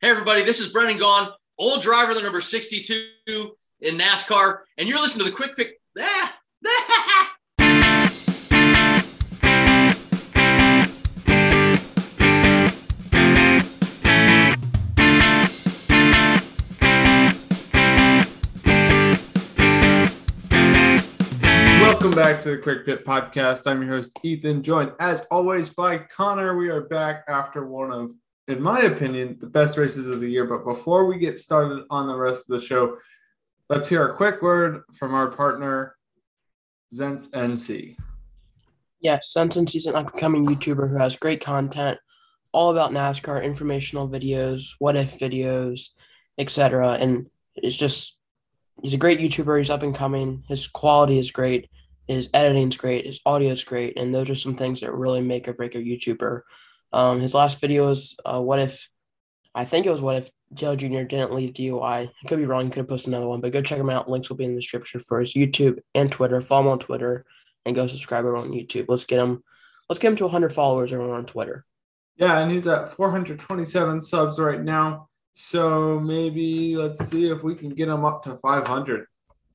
[0.00, 3.10] Hey, everybody, this is Brendan Gaughan, old driver, the number 62
[3.80, 5.80] in NASCAR, and you're listening to the Quick Pit.
[5.98, 6.36] Ah,
[21.80, 23.62] Welcome back to the Quick Pit Podcast.
[23.66, 26.56] I'm your host, Ethan, joined as always by Connor.
[26.56, 28.10] We are back after one of
[28.48, 30.46] in my opinion, the best races of the year.
[30.46, 32.98] But before we get started on the rest of the show,
[33.68, 35.96] let's hear a quick word from our partner,
[36.94, 37.96] ZenseNC.
[39.00, 41.98] Yes, ZenseNC is an upcoming YouTuber who has great content
[42.54, 45.88] all about NASCAR, informational videos, what if videos,
[46.38, 46.92] etc.
[46.92, 48.16] And it's just
[48.80, 49.58] he's a great YouTuber.
[49.58, 50.44] He's up and coming.
[50.48, 51.68] His quality is great.
[52.06, 53.06] His editing's great.
[53.06, 55.78] His audio is great, and those are some things that really make or break a
[55.78, 56.42] YouTuber.
[56.94, 58.88] Um, his last video was uh, what if
[59.52, 61.02] I think it was what if Dale Jr.
[61.02, 61.72] didn't leave DEI.
[61.82, 62.64] I could be wrong.
[62.64, 64.08] He could have posted another one, but go check him out.
[64.08, 66.40] Links will be in the description for his YouTube and Twitter.
[66.40, 67.26] Follow him on Twitter
[67.66, 68.86] and go subscribe over on YouTube.
[68.86, 69.42] Let's get him.
[69.88, 71.66] Let's get him to 100 followers over on Twitter.
[72.16, 75.08] Yeah, and he's at 427 subs right now.
[75.34, 79.06] So maybe let's see if we can get him up to 500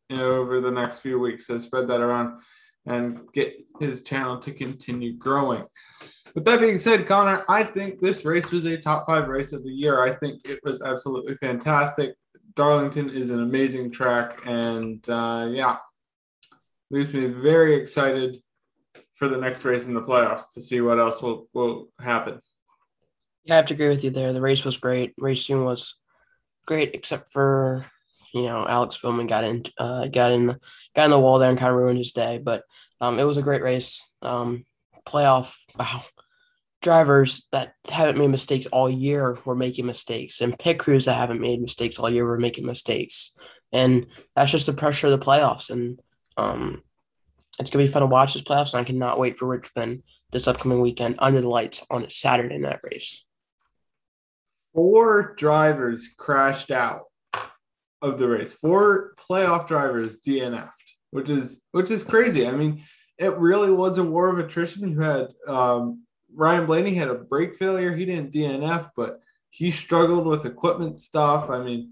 [0.09, 1.47] you know, over the next few weeks.
[1.47, 2.41] So spread that around
[2.85, 5.63] and get his channel to continue growing.
[6.35, 9.63] With that being said, Connor, I think this race was a top five race of
[9.63, 10.03] the year.
[10.03, 12.15] I think it was absolutely fantastic.
[12.55, 15.77] Darlington is an amazing track, and uh, yeah,
[16.91, 18.41] leaves me very excited
[19.15, 22.39] for the next race in the playoffs to see what else will, will happen.
[23.43, 24.33] Yeah, I have to agree with you there.
[24.33, 25.13] The race was great.
[25.17, 25.95] Racing was
[26.65, 27.85] great, except for
[28.33, 30.47] you know Alex Bowman got in, uh, got in,
[30.95, 32.37] got in the wall there and kind of ruined his day.
[32.37, 32.63] But
[33.01, 34.09] um, it was a great race.
[34.21, 34.65] Um,
[35.09, 36.03] playoff, wow,
[36.81, 41.41] drivers that haven't made mistakes all year were making mistakes, and pit crews that haven't
[41.41, 43.35] made mistakes all year were making mistakes,
[43.71, 45.69] and that's just the pressure of the playoffs.
[45.69, 45.99] And
[46.37, 46.83] um,
[47.59, 50.47] it's gonna be fun to watch this playoffs, and I cannot wait for Richmond this
[50.47, 53.25] upcoming weekend under the lights on a Saturday night race.
[54.73, 57.05] Four drivers crashed out
[58.01, 58.53] of the race.
[58.53, 62.47] Four playoff drivers DNF'd, which is which is crazy.
[62.47, 62.83] I mean,
[63.19, 64.89] it really was a war of attrition.
[64.89, 66.03] You had um,
[66.33, 67.93] Ryan Blaney had a brake failure.
[67.93, 69.19] He didn't DNF, but
[69.49, 71.49] he struggled with equipment stuff.
[71.49, 71.91] I mean,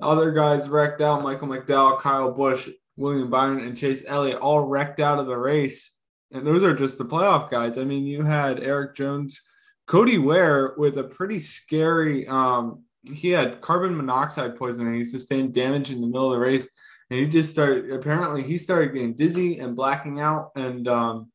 [0.00, 1.22] other guys wrecked out.
[1.22, 5.94] Michael McDowell, Kyle Busch, William Byron, and Chase Elliott all wrecked out of the race.
[6.30, 7.76] And those are just the playoff guys.
[7.76, 9.42] I mean, you had Erik Jones,
[9.86, 12.28] Cody Ware with a pretty scary.
[12.28, 14.94] Um, he had carbon monoxide poisoning.
[14.94, 16.68] He sustained damage in the middle of the race,
[17.10, 17.90] and he just started.
[17.90, 21.30] Apparently, he started getting dizzy and blacking out, and um,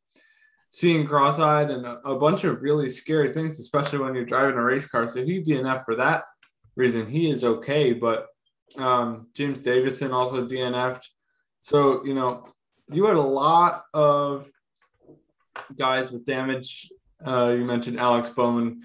[0.70, 4.64] seeing cross-eyed and a, a, bunch of really scary things, especially when you're driving a
[4.64, 5.08] race car.
[5.08, 6.24] So he DNF for that
[6.76, 7.08] reason.
[7.08, 8.28] He is okay, but
[8.78, 11.10] um, James Davison also DNF'd.
[11.60, 12.46] So you know,
[12.92, 14.50] you had a lot of
[15.78, 16.90] guys with damage.
[17.26, 18.82] Uh, you mentioned Alex Bowman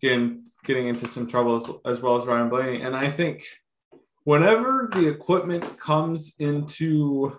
[0.00, 3.44] getting getting into some trouble as, as well as Ryan Blaney, and I think
[4.24, 7.38] whenever the equipment comes into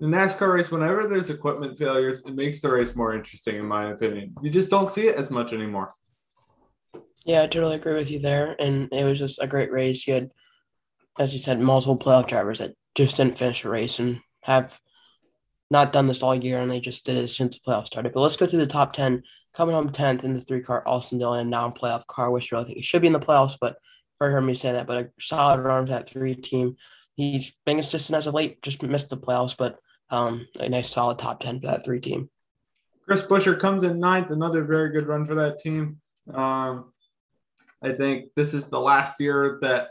[0.00, 3.90] the NASCAR race, whenever there's equipment failures, it makes the race more interesting, in my
[3.92, 4.34] opinion.
[4.42, 5.92] You just don't see it as much anymore.
[7.24, 8.56] Yeah, I totally agree with you there.
[8.58, 10.06] And it was just a great race.
[10.06, 10.30] You had,
[11.18, 14.80] as you said, multiple playoff drivers that just didn't finish the race and have
[15.70, 18.12] not done this all year, and they just did it since the playoffs started.
[18.12, 19.22] But let's go through the top 10.
[19.54, 22.76] Coming home 10th in the three car Austin Dillon, non playoff car, which I think
[22.76, 23.76] he should be in the playoffs, but
[24.22, 24.86] for heard me say that.
[24.86, 26.76] But a solid run for that three team.
[27.14, 29.78] He's been consistent as of late, just missed the playoffs, but
[30.10, 32.30] um, a nice solid top 10 for that three team.
[33.04, 36.00] Chris Buescher comes in ninth, another very good run for that team.
[36.32, 36.92] Um,
[37.82, 39.90] I think this is the last year that,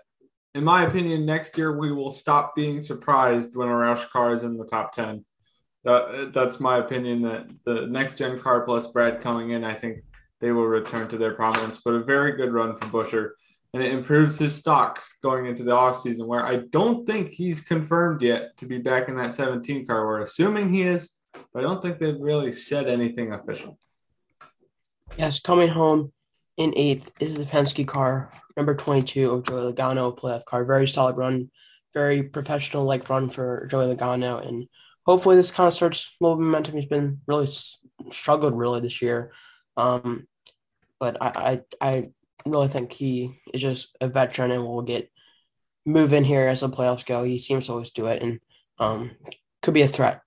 [0.56, 4.44] in my opinion, next year we will stop being surprised when a Roush car is
[4.44, 5.26] in the top 10.
[5.86, 10.04] Uh, that's my opinion that the next gen car plus Brad coming in, I think
[10.40, 11.82] they will return to their prominence.
[11.84, 13.32] But a very good run from Buescher
[13.74, 18.22] and it improves his stock going into the offseason, where I don't think he's confirmed
[18.22, 20.06] yet to be back in that 17 car.
[20.06, 21.10] We're assuming he is,
[21.54, 23.78] but I don't think they've really said anything official.
[25.18, 26.12] Yes, coming home
[26.58, 30.66] in eighth is the Penske car, number 22 of Joey Logano, playoff car.
[30.66, 31.50] Very solid run,
[31.94, 34.46] very professional like run for Joey Logano.
[34.46, 34.68] And
[35.06, 36.76] hopefully this kind of starts little momentum.
[36.76, 37.48] He's been really
[38.10, 39.32] struggled really this year.
[39.78, 40.28] Um,
[41.00, 42.10] but I, I, I
[42.46, 45.10] really think he is just a veteran and will get
[45.86, 47.24] move in here as the playoffs go.
[47.24, 48.40] He seems to always do it and
[48.80, 49.12] um,
[49.62, 50.22] could be a threat.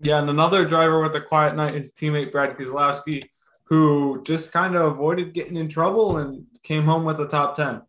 [0.00, 3.24] Yeah, and another driver with a quiet night is teammate Brad Keselowski,
[3.64, 7.82] who just kind of avoided getting in trouble and came home with a top 10.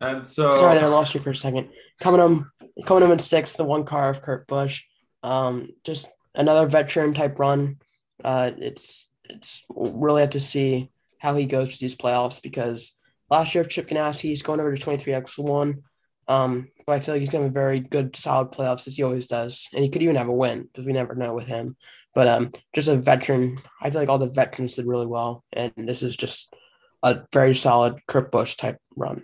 [0.00, 1.70] And so, Sorry that I lost you for a second.
[2.00, 2.52] Coming home,
[2.84, 4.84] coming home in sixth, the one car of Kurt Busch.
[5.22, 7.78] Um, just another veteran type run.
[8.22, 12.92] Uh, it's it's really have to see how he goes to these playoffs because
[13.30, 15.82] last year Chip Ganassi he's going over to twenty three X one.
[16.28, 19.02] Um, but I feel like he's gonna have a very good, solid playoffs as he
[19.02, 21.76] always does, and he could even have a win because we never know with him.
[22.14, 23.60] But um, just a veteran.
[23.80, 26.54] I feel like all the veterans did really well, and this is just
[27.02, 29.22] a very solid Kurt Busch type run.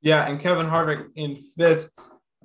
[0.00, 1.90] Yeah, and Kevin Harvick in fifth.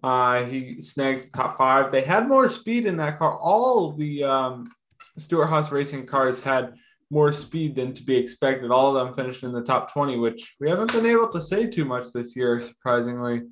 [0.04, 1.92] Uh, he snags top five.
[1.92, 3.38] They had more speed in that car.
[3.38, 4.70] All the um,
[5.18, 6.74] Stewart Haas racing cars had
[7.10, 8.72] more speed than to be expected.
[8.72, 11.68] All of them finished in the top 20, which we haven't been able to say
[11.68, 13.44] too much this year, surprisingly.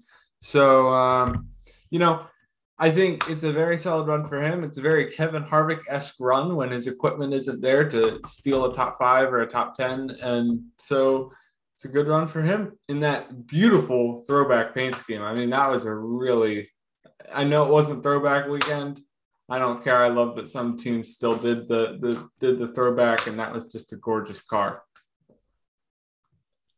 [0.41, 1.47] So, um,
[1.89, 2.25] you know,
[2.77, 4.63] I think it's a very solid run for him.
[4.63, 8.73] It's a very Kevin Harvick esque run when his equipment isn't there to steal a
[8.73, 10.17] top five or a top 10.
[10.21, 11.31] And so,
[11.75, 15.21] it's a good run for him in that beautiful throwback paint scheme.
[15.21, 16.69] I mean, that was a really,
[17.33, 19.01] I know it wasn't throwback weekend.
[19.49, 19.97] I don't care.
[19.97, 23.71] I love that some teams still did the, the did the throwback, and that was
[23.71, 24.81] just a gorgeous car.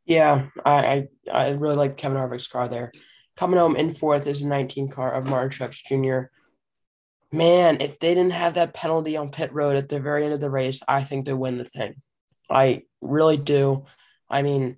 [0.05, 2.91] Yeah, I I, I really like Kevin Harvick's car there.
[3.37, 6.31] Coming home in fourth is a 19 car of Martin Truex Jr.
[7.31, 10.39] Man, if they didn't have that penalty on pit road at the very end of
[10.39, 12.01] the race, I think they win the thing.
[12.49, 13.85] I really do.
[14.29, 14.77] I mean,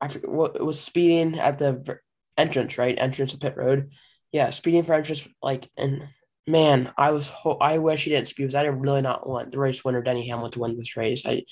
[0.00, 1.98] I forget what it was speeding at the
[2.36, 2.98] entrance, right?
[2.98, 3.90] Entrance of pit road.
[4.32, 5.26] Yeah, speeding for entrance.
[5.42, 6.08] Like, and
[6.46, 9.52] man, I was ho- I wish he didn't speed because I didn't really not want
[9.52, 11.24] the race winner Denny Hamlin to win this race.
[11.26, 11.44] I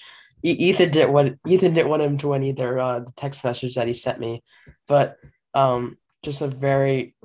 [0.43, 2.79] Ethan didn't want Ethan didn't want him to win either.
[2.79, 4.43] Uh, the text message that he sent me,
[4.87, 5.17] but
[5.55, 7.17] um, just a very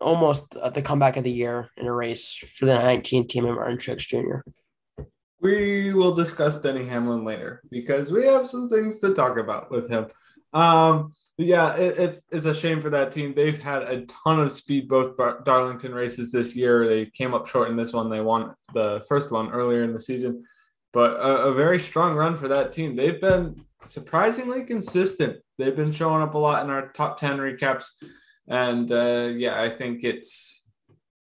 [0.00, 3.78] almost the comeback of the year in a race for the 19 team of Martin
[3.78, 5.04] Truex Jr.
[5.40, 9.88] We will discuss Denny Hamlin later because we have some things to talk about with
[9.88, 10.06] him.
[10.52, 13.34] Um, yeah, it, it's it's a shame for that team.
[13.34, 16.86] They've had a ton of speed both Bar- Darlington races this year.
[16.86, 18.10] They came up short in this one.
[18.10, 20.44] They won the first one earlier in the season,
[20.92, 22.94] but a, a very strong run for that team.
[22.94, 25.38] They've been surprisingly consistent.
[25.58, 27.86] They've been showing up a lot in our top ten recaps,
[28.46, 30.64] and uh, yeah, I think it's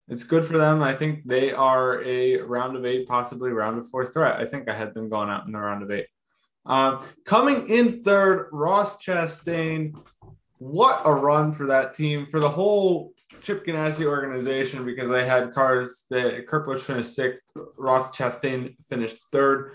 [0.10, 0.84] it's good for them.
[0.84, 4.42] I think they are a round of eight, possibly round of four threat.
[4.42, 6.07] I think I had them going out in the round of eight.
[6.66, 10.00] Um, coming in third, Ross Chastain.
[10.58, 15.54] What a run for that team, for the whole Chip Ganassi organization, because they had
[15.54, 19.74] cars that Kurt Busch finished sixth, Ross Chastain finished third.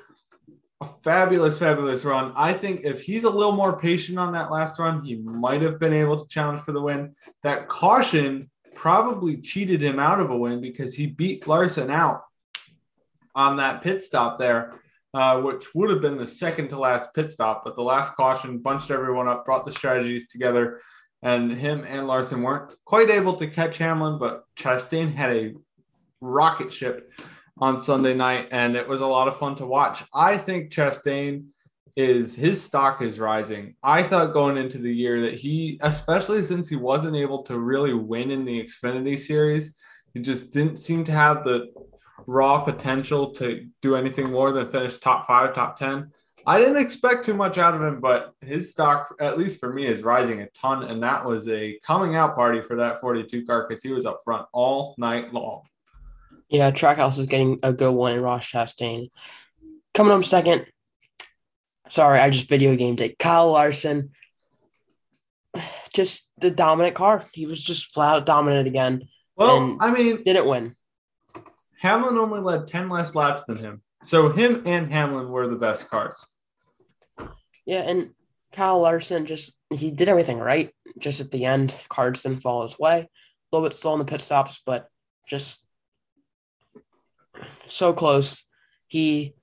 [0.80, 2.32] A fabulous, fabulous run.
[2.36, 5.80] I think if he's a little more patient on that last run, he might have
[5.80, 7.16] been able to challenge for the win.
[7.42, 12.24] That caution probably cheated him out of a win because he beat Larson out
[13.34, 14.74] on that pit stop there
[15.16, 17.64] uh, which would have been the second to last pit stop.
[17.64, 20.82] But the last caution bunched everyone up, brought the strategies together,
[21.22, 25.54] and him and Larson weren't quite able to catch Hamlin, but Chastain had a
[26.20, 27.10] rocket ship
[27.58, 30.04] on Sunday night, and it was a lot of fun to watch.
[30.12, 31.46] I think Chastain
[31.96, 33.74] is his stock is rising.
[33.82, 37.94] I thought going into the year that he, especially since he wasn't able to really
[37.94, 39.74] win in the Xfinity series,
[40.12, 41.68] he just didn't seem to have the
[42.26, 46.12] raw potential to do anything more than finish top five, top 10.
[46.48, 49.86] I didn't expect too much out of him, but his stock, at least for me,
[49.86, 50.84] is rising a ton.
[50.84, 54.20] And that was a coming out party for that 42 car because he was up
[54.24, 55.62] front all night long.
[56.48, 59.10] Yeah, Trackhouse is getting a good one in Ross Chastain.
[59.92, 60.66] Coming up second,
[61.88, 63.18] sorry, I just video gamed it.
[63.18, 64.10] Kyle Larson,
[65.92, 67.26] just the dominant car.
[67.32, 69.08] He was just flat out dominant again.
[69.34, 70.76] Well, I mean, didn't win.
[71.80, 73.82] Hamlin only led 10 less laps than him.
[74.02, 76.26] So him and Hamlin were the best cars.
[77.64, 78.10] Yeah, and
[78.52, 80.70] Kyle Larson just he did everything right.
[80.98, 83.00] Just at the end, cards didn't fall his way.
[83.00, 83.08] A
[83.56, 84.88] little bit slow in the pit stops, but
[85.28, 85.66] just
[87.66, 88.44] so close.
[88.86, 89.34] He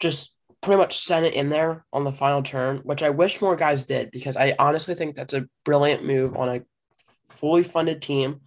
[0.00, 3.56] just pretty much sent it in there on the final turn, which I wish more
[3.56, 6.62] guys did because I honestly think that's a brilliant move on a
[7.28, 8.40] fully funded team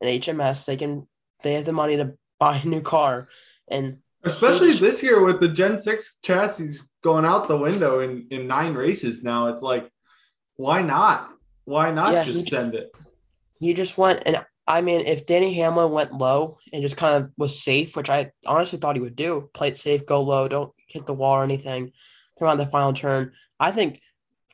[0.00, 0.64] in HMS.
[0.64, 1.06] They can
[1.42, 3.28] they have the money to buy a new car.
[3.68, 8.48] And especially this year with the Gen 6 chassis going out the window in, in
[8.48, 9.88] nine races now, it's like,
[10.56, 11.30] why not?
[11.64, 12.90] Why not yeah, just send it?
[13.60, 17.32] you just went and I mean, if Denny Hamlin went low and just kind of
[17.36, 20.72] was safe, which I honestly thought he would do, play it safe, go low, don't
[20.88, 21.90] hit the wall or anything,
[22.38, 23.32] come on the final turn.
[23.58, 24.00] I think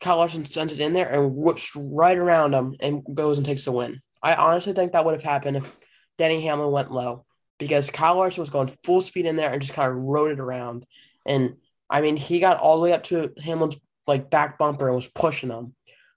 [0.01, 3.65] Kyle Larson sends it in there and whoops right around him and goes and takes
[3.65, 4.01] the win.
[4.23, 5.71] I honestly think that would have happened if
[6.17, 7.27] Denny Hamlin went low
[7.59, 10.41] because Kyle Larson was going full speed in there and just kind of rode it
[10.41, 10.87] around.
[11.27, 11.57] And
[11.91, 15.09] I mean, he got all the way up to Hamlin's like back bumper and was
[15.09, 15.75] pushing him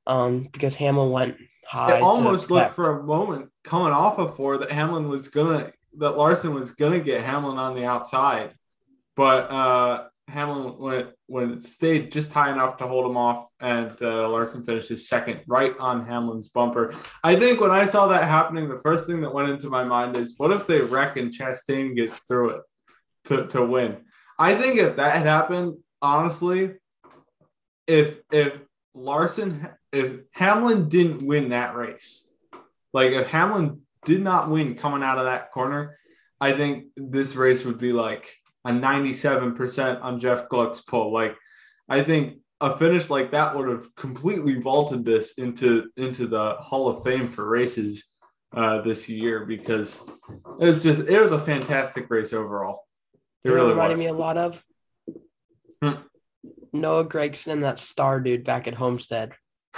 [0.08, 1.98] um, because Hamlin went high.
[1.98, 6.12] It almost looked for a moment coming off of four that Hamlin was gonna that
[6.12, 8.54] Larson was gonna get Hamlin on the outside,
[9.16, 13.92] but uh, Hamlin went when it stayed just high enough to hold him off, and
[14.01, 16.94] uh, Larson finished his second right on Hamlin's bumper.
[17.24, 20.16] I think when I saw that happening, the first thing that went into my mind
[20.18, 22.62] is, what if they wreck and Chastain gets through it
[23.25, 23.98] to to win?
[24.40, 26.75] I think if that had happened, honestly,
[27.88, 28.60] if if
[28.94, 32.32] Larson if Hamlin didn't win that race,
[32.94, 35.98] like if Hamlin did not win coming out of that corner,
[36.40, 38.34] I think this race would be like
[38.65, 41.13] a 97% on Jeff Gluck's pull.
[41.13, 41.36] Like
[41.89, 46.88] I think a finish like that would have completely vaulted this into into the Hall
[46.88, 48.06] of Fame for races
[48.56, 50.01] uh, this year because
[50.60, 52.86] it was just it was a fantastic race overall.
[53.44, 54.00] It you really reminded was.
[54.00, 54.63] me a lot of
[55.82, 55.94] hmm.
[56.72, 59.34] Noah Gragson and that star dude back at Homestead.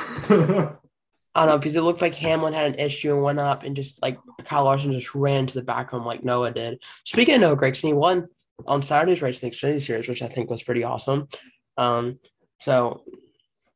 [1.35, 3.75] I don't know because it looked like Hamlin had an issue and went up and
[3.75, 6.83] just like Kyle Larson just ran to the back home like Noah did.
[7.05, 8.27] Speaking of Noah Gragson, he won
[8.65, 11.27] on Saturday's race the Xfinity Series, which I think was pretty awesome.
[11.77, 12.19] Um,
[12.59, 13.03] so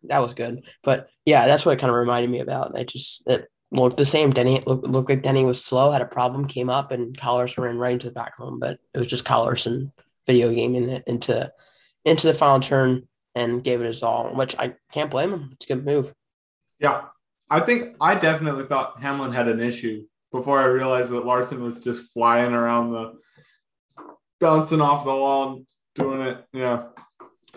[0.04, 0.64] that was good.
[0.84, 2.78] But yeah, that's what it kind of reminded me about.
[2.78, 4.32] It just it looked the same.
[4.32, 7.64] Denny looked, looked like Denny was slow, had a problem, came up, and Kyle Larson
[7.64, 8.60] ran right into the back home.
[8.60, 9.92] But it was just Kyle Larson
[10.26, 11.52] video gaming it into
[12.06, 15.50] into the final turn and gave it his all, which I can't blame him.
[15.54, 16.14] It's a good move.
[16.80, 17.04] Yeah.
[17.50, 21.80] I think I definitely thought Hamlin had an issue before I realized that Larson was
[21.80, 23.14] just flying around the
[24.40, 26.46] bouncing off the wall and doing it.
[26.54, 26.86] Yeah.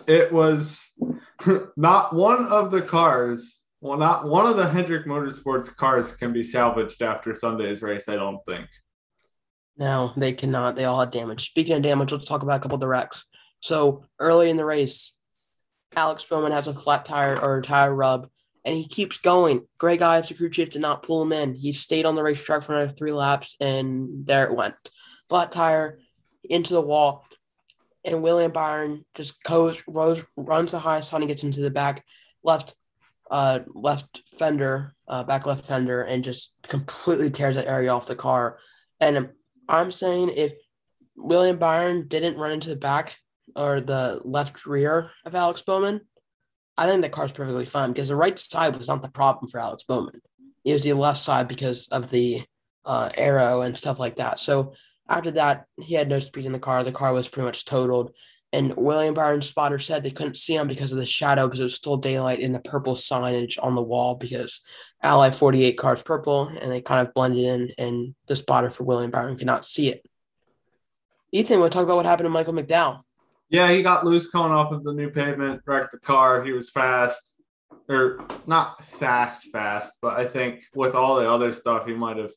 [0.07, 0.93] It was
[1.77, 6.45] not one of the cars, well, not one of the Hendrick Motorsports cars can be
[6.45, 8.67] salvaged after Sunday's race, I don't think.
[9.77, 10.77] No, they cannot.
[10.77, 11.47] They all had damage.
[11.47, 13.25] Speaking of damage, let's talk about a couple of the wrecks.
[13.61, 15.17] So early in the race,
[15.97, 18.29] Alex Bowman has a flat tire or tire rub,
[18.65, 19.67] and he keeps going.
[19.79, 21.55] Greg Ives, the crew chief, did not pull him in.
[21.55, 24.75] He stayed on the racetrack for another three laps, and there it went.
[25.31, 25.99] Flat tire
[26.44, 27.26] into the wall,
[28.04, 32.04] and William Byron just goes, runs the highest time and gets into the back
[32.42, 32.75] left,
[33.30, 38.16] uh, left fender, uh, back left fender, and just completely tears that area off the
[38.16, 38.59] car.
[39.00, 39.30] And
[39.68, 40.52] I'm saying if
[41.16, 43.16] William Byron didn't run into the back
[43.54, 46.00] or the left rear of Alex Bowman,
[46.78, 49.61] I think the car's perfectly fine because the right side was not the problem for
[49.61, 50.23] Alex Bowman.
[50.64, 52.42] It was the left side because of the
[52.87, 54.38] uh, aero and stuff like that.
[54.38, 54.73] So
[55.11, 56.83] after that, he had no speed in the car.
[56.85, 58.12] The car was pretty much totaled.
[58.52, 61.64] And William Byron's spotter said they couldn't see him because of the shadow because it
[61.64, 64.61] was still daylight in the purple signage on the wall because
[65.02, 69.11] Ally 48 car's purple and they kind of blended in and the spotter for William
[69.11, 70.05] Byron could not see it.
[71.33, 73.02] Ethan, we'll talk about what happened to Michael McDowell.
[73.50, 76.43] Yeah, he got loose coming off of the new pavement, wrecked the car.
[76.43, 77.37] He was fast,
[77.88, 82.33] or not fast, fast, but I think with all the other stuff, he might have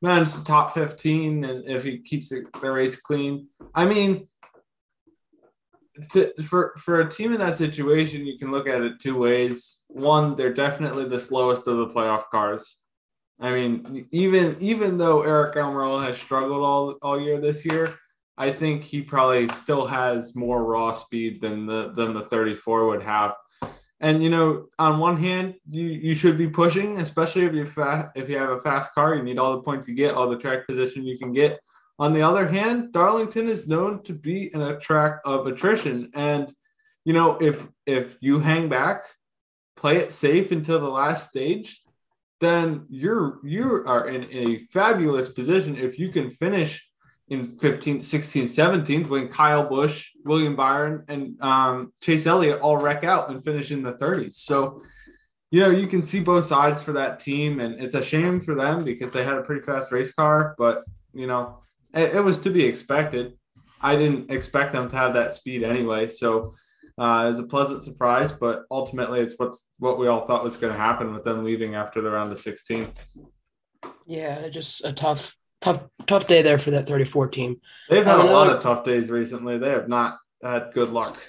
[0.00, 3.48] managed the top 15 and if he keeps the, race clean.
[3.74, 4.28] I mean,
[6.10, 9.78] to, for for a team in that situation, you can look at it two ways.
[9.88, 12.80] One, they're definitely the slowest of the playoff cars.
[13.40, 17.94] I mean, even even though Aric Almirola has struggled all all year this year,
[18.36, 23.02] I think he probably still has more raw speed than the than the 34 would
[23.02, 23.34] have.
[24.00, 27.66] And you know, on one hand, you you should be pushing, especially if you
[28.14, 30.38] if you have a fast car, you need all the points you get, all the
[30.38, 31.60] track position you can get.
[31.98, 36.52] On the other hand, Darlington is known to be in a track of attrition, and
[37.04, 39.02] you know, if if you hang back,
[39.76, 41.80] play it safe until the last stage,
[42.40, 46.87] then you're you are in a fabulous position if you can finish
[47.30, 53.04] in 15th, 16th, 17th when Kyle Busch, William Byron, and um, Chase Elliott all wreck
[53.04, 54.34] out and finish in the 30s.
[54.34, 54.82] So,
[55.50, 58.54] you know, you can see both sides for that team, and it's a shame for
[58.54, 60.82] them because they had a pretty fast race car, but
[61.14, 61.58] you know,
[61.94, 63.34] it, it was to be expected.
[63.80, 66.54] I didn't expect them to have that speed anyway, so
[66.98, 68.32] uh, it was a pleasant surprise.
[68.32, 71.74] But ultimately, it's what's what we all thought was going to happen with them leaving
[71.74, 72.92] after the round of 16.
[74.06, 77.60] Yeah, just a tough tough tough day there for that 34 team.
[77.88, 79.58] They've had a lot of tough days recently.
[79.58, 81.20] They have not had good luck.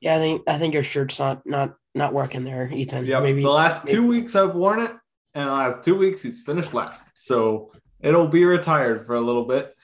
[0.00, 3.04] Yeah, I think I think your shirt's not not not working there, Ethan.
[3.06, 3.96] Yeah, maybe the last maybe.
[3.96, 4.90] two weeks I've worn it,
[5.34, 9.44] and the last two weeks he's finished last, so it'll be retired for a little
[9.44, 9.74] bit.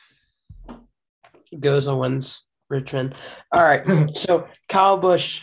[1.59, 3.15] Goes Owens Richmond.
[3.53, 3.85] All right,
[4.17, 5.43] so Kyle Busch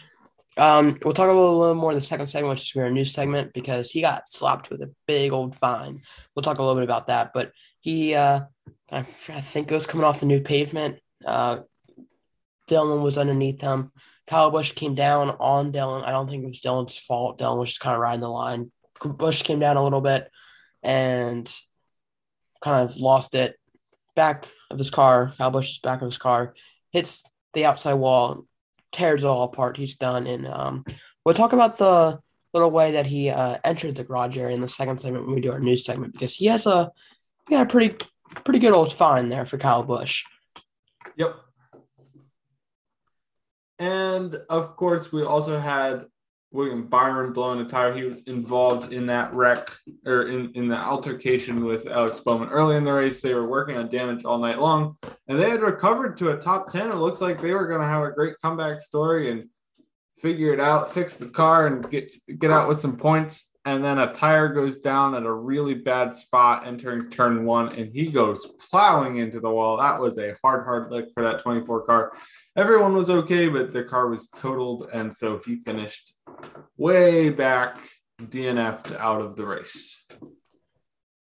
[0.57, 3.13] Um, we'll talk a little, little more in the second segment, which is our news
[3.13, 6.01] segment, because he got slapped with a big old fine.
[6.35, 7.51] We'll talk a little bit about that, but
[7.83, 8.41] he, uh,
[8.89, 10.99] I, think it was coming off the new pavement.
[11.25, 11.59] Uh,
[12.67, 13.91] Dillon was underneath him.
[14.25, 16.05] Kyle Busch came down on Dillon.
[16.05, 17.37] I don't think it was Dillon's fault.
[17.37, 18.71] Dillon was just kind of riding the line.
[19.03, 20.31] Busch came down a little bit
[20.81, 21.53] and
[22.61, 23.59] kind of lost it.
[24.15, 26.55] Back of his car, Kyle Busch's back of his car,
[26.93, 27.23] hits
[27.53, 28.45] the outside wall,
[28.93, 29.75] tears it all apart.
[29.75, 30.25] He's done.
[30.25, 30.85] And um,
[31.25, 32.19] we'll talk about the
[32.53, 35.41] little way that he uh, entered the garage area in the second segment when we
[35.41, 36.89] do our news segment because he has a
[37.47, 37.95] he got a pretty
[38.43, 40.23] pretty good old fine there for Kyle Busch.
[41.17, 41.35] Yep.
[43.79, 46.05] And of course, we also had
[46.53, 47.93] William Byron blowing a tire.
[47.93, 49.67] He was involved in that wreck
[50.05, 53.21] or in, in the altercation with Alex Bowman early in the race.
[53.21, 54.95] They were working on damage all night long
[55.27, 56.91] and they had recovered to a top 10.
[56.91, 59.49] It looks like they were going to have a great comeback story and
[60.19, 63.52] figure it out, fix the car and get, get out with some points.
[63.65, 67.89] And then a tire goes down at a really bad spot entering turn one and
[67.93, 69.77] he goes plowing into the wall.
[69.77, 72.11] That was a hard, hard lick for that 24 car
[72.55, 76.13] everyone was okay, but the car was totaled, and so he finished
[76.77, 77.77] way back,
[78.21, 80.05] DNF'd out of the race.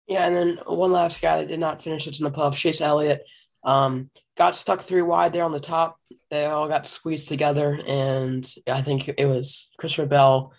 [0.07, 2.81] Yeah, and then one last guy that did not finish it's in the puff, Chase
[2.81, 3.23] Elliott,
[3.63, 5.97] um, got stuck three wide there on the top.
[6.29, 10.53] They all got squeezed together, and I think it was Christopher Bell,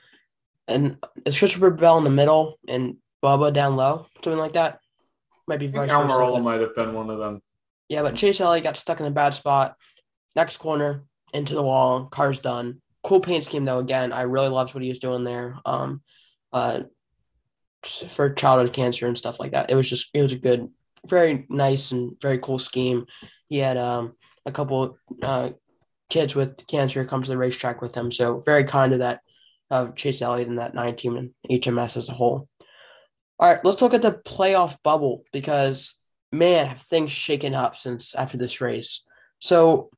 [0.68, 4.80] and it's Christopher Bell in the middle and Bubba down low, something like that.
[5.47, 7.42] Might be vice Almirola might have been one of them.
[7.88, 9.76] Yeah, but Chase Elliott got stuck in a bad spot
[10.35, 12.06] next corner into the wall.
[12.06, 12.80] Car's done.
[13.02, 13.78] Cool paint scheme though.
[13.78, 15.59] Again, I really loved what he was doing there.
[15.66, 16.02] Um,
[16.52, 16.85] uh,
[17.87, 19.71] for childhood cancer and stuff like that.
[19.71, 20.68] It was just it was a good,
[21.06, 23.06] very nice and very cool scheme.
[23.49, 24.14] He had um
[24.47, 25.50] a couple uh
[26.11, 29.21] kids with cancer come to the racetrack with him, so very kind of that
[29.71, 32.49] of Chase Elliott and that nine team and HMS as a whole.
[33.38, 35.97] All right, let's look at the playoff bubble because
[36.35, 39.06] man, have things shaken up since after this race.
[39.38, 39.90] So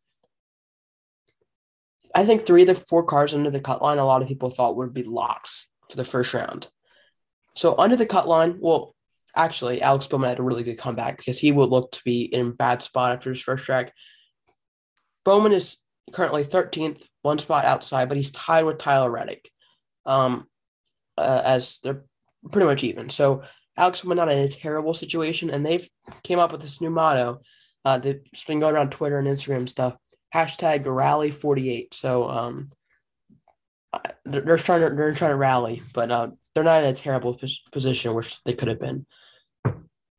[2.15, 4.51] I think three of the four cars under the cut line, a lot of people
[4.51, 6.69] thought would be locks for the first round.
[7.55, 8.95] So under the cut line, well,
[9.35, 12.47] actually, Alex Bowman had a really good comeback because he would look to be in
[12.47, 13.93] a bad spot after his first track.
[15.25, 15.79] Bowman is
[16.13, 19.51] currently 13th, one spot outside, but he's tied with Tyler Reddick,
[20.07, 20.47] um,
[21.19, 22.05] uh, as they're
[22.51, 23.09] pretty much even.
[23.09, 23.43] So
[23.77, 25.89] Alex went out in a terrible situation, and they've
[26.23, 27.41] came up with this new motto
[27.85, 29.97] uh, that's been going around Twitter and Instagram stuff
[30.35, 31.95] hashtag rally 48.
[31.95, 32.69] So um,
[34.25, 37.39] they're, they're trying to they're trying to rally, but uh, they're not in a terrible
[37.73, 39.07] position which they could have been.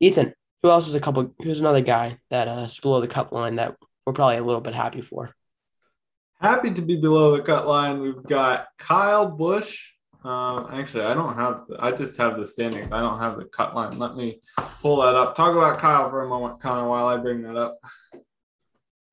[0.00, 1.34] Ethan, who else is a couple?
[1.42, 4.60] Who's another guy that uh, is below the cut line that we're probably a little
[4.60, 5.34] bit happy for?
[6.40, 8.00] Happy to be below the cut line.
[8.00, 9.90] We've got Kyle Busch.
[10.22, 11.66] Um, actually, I don't have.
[11.66, 12.92] The, I just have the standings.
[12.92, 13.98] I don't have the cut line.
[13.98, 14.40] Let me
[14.80, 15.34] pull that up.
[15.34, 17.76] Talk about Kyle for a moment, Connor, while I bring that up.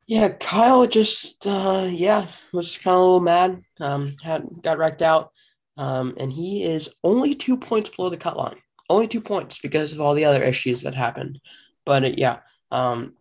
[0.05, 3.63] Yeah, Kyle just uh, yeah was kind of a little mad.
[3.79, 5.31] Um, had got wrecked out,
[5.77, 8.57] um, and he is only two points below the cut line.
[8.87, 11.39] Only two points because of all the other issues that happened.
[11.85, 13.15] But uh, yeah, um,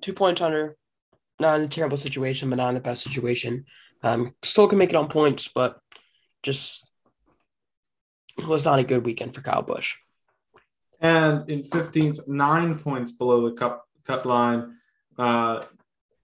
[0.00, 0.76] two points under.
[1.40, 3.66] Not in a terrible situation, but not in the best situation.
[4.02, 5.80] Um, still can make it on points, but
[6.42, 6.90] just
[8.46, 9.96] was not a good weekend for Kyle Busch.
[11.00, 14.76] And in 15th, nine points below the cut, cut line.
[15.16, 15.62] Uh,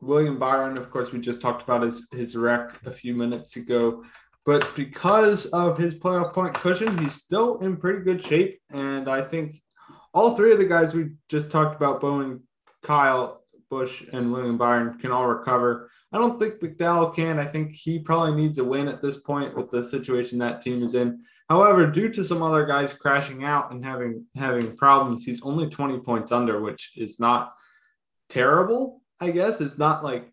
[0.00, 4.04] William Byron, of course, we just talked about his, his wreck a few minutes ago.
[4.44, 8.60] But because of his playoff point cushion, he's still in pretty good shape.
[8.72, 9.62] And I think
[10.12, 12.42] all three of the guys we just talked about, Bowen,
[12.82, 13.43] Kyle,
[13.74, 15.90] Busch, and William Byron, can all recover.
[16.12, 17.38] I don't think McDowell can.
[17.38, 20.82] I think he probably needs a win at this point with the situation that team
[20.82, 21.22] is in.
[21.48, 26.00] However, due to some other guys crashing out and having having problems, he's only 20
[26.00, 27.52] points under, which is not–
[28.28, 29.60] terrible, I guess.
[29.60, 30.30] It's not like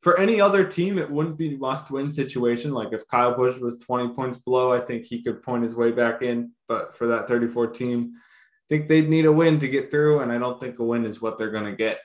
[0.00, 2.72] for any other team, it wouldn't be must win situation.
[2.72, 5.90] Like if Kyle Busch was 20 points below, I think he could point his way
[5.90, 6.52] back in.
[6.68, 10.20] But for that 34 team, I think they'd need a win to get through.
[10.20, 12.00] And I don't think a win is what they're going to get.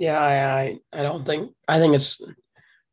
[0.00, 2.22] Yeah, I, I, I don't think, I think it's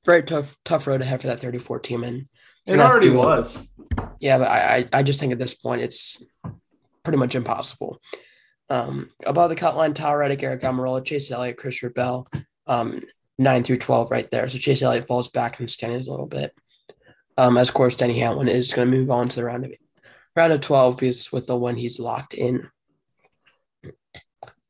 [0.06, 2.04] very tough, tough road to have for that 34 team.
[2.04, 2.28] And
[2.66, 3.66] it already was.
[4.20, 6.22] Yeah, but I, I just think at this point, it's
[7.04, 8.02] pretty much impossible.
[8.70, 12.28] Um, above the cut line, Tyler Reddick, Aric Almirola, Chase Elliott, Christopher Bell,
[12.68, 13.02] um,
[13.38, 14.50] 9 through 12 right there.
[14.50, 16.54] So Chase Elliott falls back in the standings a little bit.
[17.38, 19.72] Um, as of course, Denny Hamlin is going to move on to the round of
[20.36, 22.70] round of 12 because with the one he's locked in.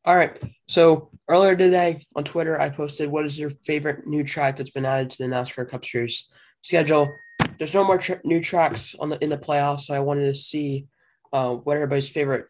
[0.06, 0.40] All right.
[0.68, 4.86] So earlier today on Twitter, I posted what is your favorite new track that's been
[4.86, 6.30] added to the NASCAR Cup Series
[6.62, 7.10] schedule.
[7.58, 10.36] There's no more tra- new tracks on the in the playoffs, so I wanted to
[10.36, 10.88] see
[11.32, 12.48] uh, what everybody's favorite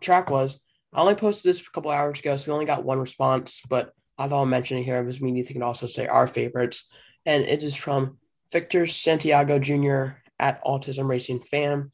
[0.00, 0.58] track was.
[0.94, 3.92] I only posted this a couple hours ago, so we only got one response, but
[4.16, 6.88] I thought I'd mention it here because need to can also say our favorites.
[7.26, 8.18] And it is from
[8.52, 10.18] Victor Santiago Jr.
[10.38, 11.90] at Autism Racing Fan.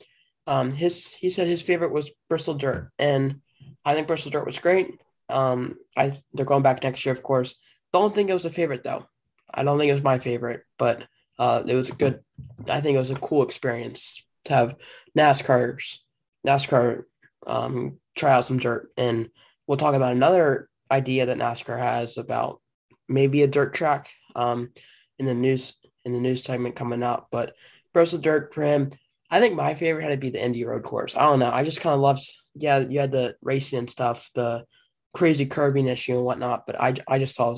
[0.46, 3.40] Um, his he said his favorite was Bristol Dirt, and
[3.84, 5.00] I think Bristol Dirt was great.
[5.30, 7.56] Um, I they're going back next year, of course.
[7.92, 9.06] Don't think it was a favorite though.
[9.52, 11.04] I don't think it was my favorite, but
[11.38, 12.20] uh, it was a good.
[12.68, 14.76] I think it was a cool experience to have
[15.16, 16.04] NASCAR's
[16.46, 17.02] NASCAR
[17.46, 19.30] um, try out some dirt, and
[19.66, 22.60] we'll talk about another idea that NASCAR has about
[23.08, 24.70] maybe a dirt track um,
[25.18, 27.28] in the news in the news segment coming up.
[27.30, 27.54] But
[27.92, 28.90] Bristol Dirt for him,
[29.30, 31.16] I think my favorite had to be the Indy Road Course.
[31.16, 31.50] I don't know.
[31.50, 32.22] I just kind of loved.
[32.54, 34.64] Yeah, you had the racing and stuff, the
[35.12, 36.66] crazy curbing issue and whatnot.
[36.66, 37.56] But I, I just saw,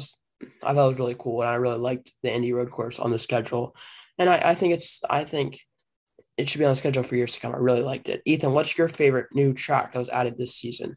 [0.63, 3.11] I thought it was really cool, and I really liked the Indy Road Course on
[3.11, 3.77] the schedule.
[4.19, 5.61] And I, I think it's, I think
[6.37, 7.55] it should be on the schedule for years to come.
[7.55, 8.23] I really liked it.
[8.25, 10.97] Ethan, what's your favorite new track that was added this season?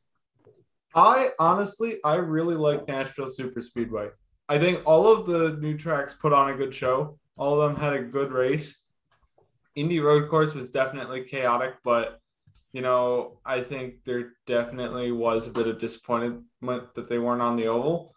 [0.94, 4.10] I honestly, I really like Nashville Super Speedway.
[4.48, 7.20] I think all of the new tracks put on a good show.
[7.38, 8.82] All of them had a good race.
[9.76, 12.20] Indy Road Course was definitely chaotic, but
[12.76, 17.56] you know, I think there definitely was a bit of disappointment that they weren't on
[17.56, 18.14] the oval.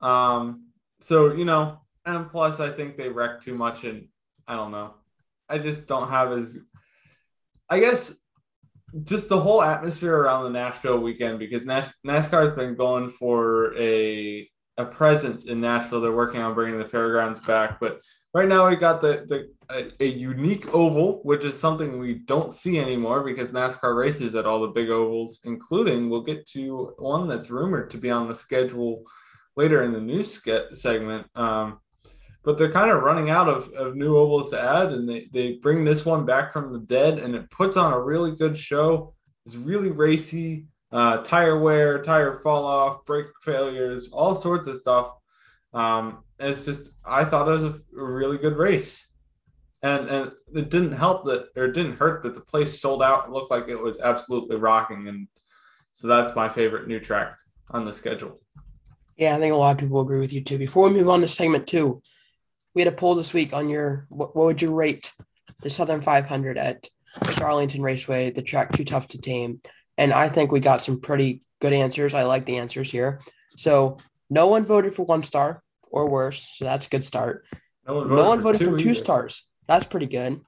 [0.00, 0.68] Um,
[1.00, 4.06] so you know, and plus, I think they wrecked too much, and
[4.46, 4.94] I don't know.
[5.48, 6.56] I just don't have as,
[7.68, 8.14] I guess,
[9.02, 13.76] just the whole atmosphere around the Nashville weekend because Nas- NASCAR has been going for
[13.76, 16.00] a a presence in Nashville.
[16.00, 18.00] They're working on bringing the fairgrounds back, but
[18.34, 22.54] right now we got the the a, a, unique oval, which is something we don't
[22.54, 27.26] see anymore because NASCAR races at all the big ovals, including we'll get to one
[27.26, 29.02] that's rumored to be on the schedule
[29.56, 30.40] later in the news
[30.72, 31.26] segment.
[31.34, 31.80] Um,
[32.44, 35.54] but they're kind of running out of, of new ovals to add, and they, they
[35.54, 39.14] bring this one back from the dead, and it puts on a really good show.
[39.44, 45.12] It's really racy, uh, tire wear, tire fall off, brake failures, all sorts of stuff.
[45.74, 49.06] Um, it's just I thought it was a, really good race
[49.82, 53.26] and and it didn't help that or it didn't hurt that the place sold out.
[53.26, 55.28] It looked like it was absolutely rocking, and
[55.92, 57.36] so that's my favorite new track
[57.70, 58.40] on the schedule.
[59.18, 60.56] Yeah, I think a lot of people agree with you too.
[60.56, 62.00] Before we move on to segment two,
[62.74, 65.12] we had a poll this week on your what, what would you rate
[65.60, 66.88] the Southern 500 at
[67.36, 69.60] Darlington Raceway, the track too tough to tame,
[69.98, 72.14] and I think we got some pretty good answers.
[72.14, 73.20] I like the answers here.
[73.56, 73.96] So
[74.28, 77.44] no one voted for one star or worse, so that's a good start.
[77.86, 79.46] No one voted, no one voted for, two, for two stars.
[79.66, 80.40] That's pretty good.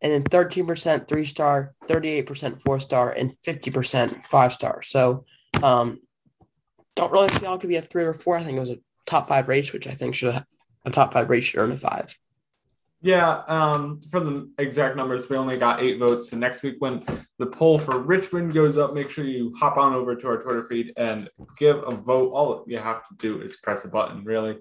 [0.00, 4.82] And then 13% three star, 38% four star, and 50% five star.
[4.82, 5.24] So
[5.62, 6.00] um,
[6.94, 8.36] don't really see how it could be a three or four.
[8.36, 10.46] I think it was a top five race, which I think should have,
[10.84, 12.16] a top five race should earn a five.
[13.04, 16.32] Yeah, um, for the exact numbers, we only got eight votes.
[16.32, 17.04] And next week, when
[17.38, 20.64] the poll for Richmond goes up, make sure you hop on over to our Twitter
[20.64, 22.30] feed and give a vote.
[22.32, 24.56] All you have to do is press a button, really.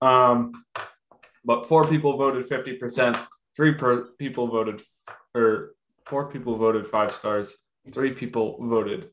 [0.00, 0.64] Um,
[1.44, 4.80] but four people voted 50%, three per, people voted,
[5.34, 5.74] or
[6.06, 7.58] four people voted five stars,
[7.92, 9.10] three people voted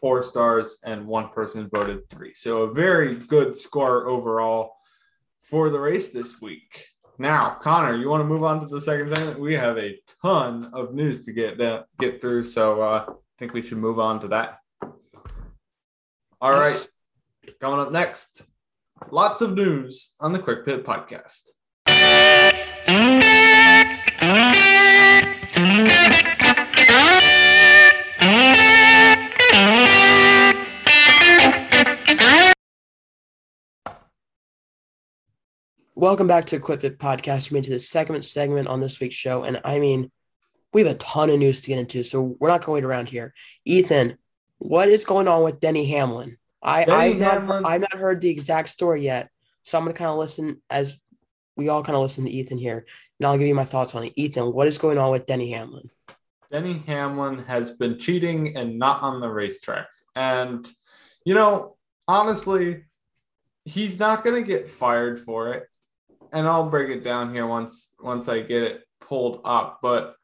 [0.00, 2.32] four stars, and one person voted three.
[2.32, 4.76] So a very good score overall
[5.40, 6.86] for the race this week.
[7.18, 9.40] Now, Connor, you want to move on to the second segment?
[9.40, 13.54] We have a ton of news to get uh, get through, so uh, I think
[13.54, 14.58] we should move on to that.
[16.40, 16.88] All yes.
[17.44, 18.42] right, coming up next,
[19.10, 21.50] Lots of news on the Quick Pit Podcast.
[35.98, 37.50] Welcome back to Quick Pit Podcast.
[37.50, 40.12] We're into the segment segment on this week's show, and I mean,
[40.72, 43.34] we have a ton of news to get into, so we're not going around here.
[43.64, 44.16] Ethan,
[44.58, 46.38] what is going on with Denny Hamlin?
[46.62, 49.28] I I've not, I've not heard the exact story yet,
[49.64, 50.96] so I'm gonna kind of listen as
[51.56, 52.86] we all kind of listen to Ethan here,
[53.18, 54.12] and I'll give you my thoughts on it.
[54.14, 55.90] Ethan, what is going on with Denny Hamlin?
[56.52, 60.64] Denny Hamlin has been cheating and not on the racetrack, and
[61.24, 62.84] you know, honestly,
[63.64, 65.64] he's not gonna get fired for it.
[66.32, 70.16] And I'll break it down here once once I get it pulled up, but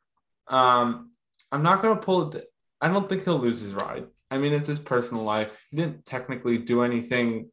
[0.48, 1.12] um,
[1.50, 2.44] I'm not gonna pull it.
[2.80, 4.06] I don't think he'll lose his ride.
[4.30, 5.58] I mean, it's his personal life.
[5.70, 7.50] He didn't technically do anything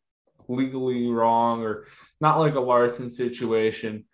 [0.48, 1.88] legally wrong or
[2.20, 4.06] not like a Larson situation.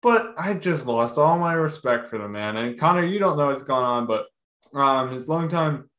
[0.00, 2.56] But I just lost all my respect for the man.
[2.56, 4.26] And Connor, you don't know what's going on, but
[4.72, 5.90] um, his longtime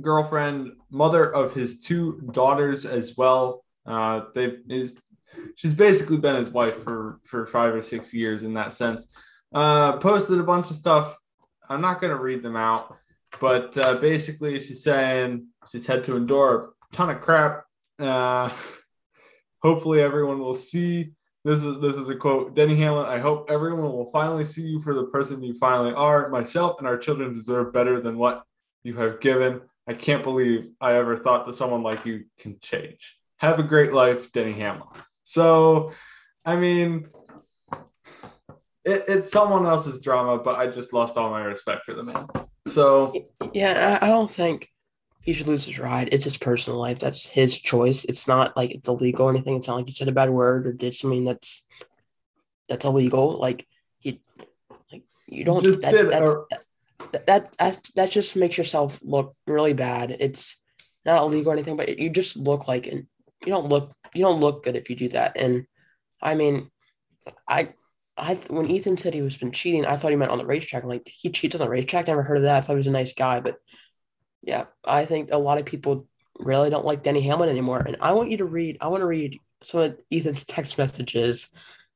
[0.00, 3.64] girlfriend, mother of his two daughters as well.
[3.84, 4.96] Uh, they've is
[5.54, 9.08] she's basically been his wife for for five or six years in that sense.
[9.52, 11.16] Uh, posted a bunch of stuff.
[11.68, 12.96] I'm not going to read them out,
[13.40, 17.64] but uh, basically she's saying she's had to endure a ton of crap.
[17.98, 18.50] Uh,
[19.62, 21.12] hopefully everyone will see
[21.46, 24.80] this is this is a quote denny hamlin i hope everyone will finally see you
[24.80, 28.44] for the person you finally are myself and our children deserve better than what
[28.82, 33.16] you have given i can't believe i ever thought that someone like you can change
[33.38, 34.88] have a great life denny hamlin
[35.26, 35.90] so
[36.44, 37.08] i mean
[38.84, 42.26] it, it's someone else's drama but i just lost all my respect for the man
[42.68, 43.12] so
[43.52, 44.68] Yeah, I I don't think
[45.20, 46.08] he should lose his ride.
[46.12, 46.98] It's his personal life.
[46.98, 48.04] That's his choice.
[48.04, 49.56] It's not like it's illegal or anything.
[49.56, 51.64] It's not like he said a bad word or did something that's
[52.68, 53.38] that's illegal.
[53.38, 53.66] Like
[53.98, 54.20] he,
[54.92, 55.64] like you don't.
[55.64, 56.44] Just that's, did that's, a-
[57.12, 60.16] that, that that that just makes yourself look really bad.
[60.18, 60.58] It's
[61.04, 63.06] not illegal or anything, but you just look like you
[63.46, 65.32] don't look you don't look good if you do that.
[65.36, 65.66] And
[66.22, 66.70] I mean,
[67.48, 67.74] I
[68.16, 70.82] I when Ethan said he was been cheating, I thought he meant on the racetrack.
[70.82, 72.06] I'm like he cheats on the racetrack.
[72.06, 72.56] Never heard of that.
[72.56, 73.56] I thought he was a nice guy, but
[74.42, 76.06] yeah, I think a lot of people
[76.38, 77.82] really don't like Denny Hamlin anymore.
[77.84, 78.78] And I want you to read.
[78.80, 81.48] I want to read some of Ethan's text messages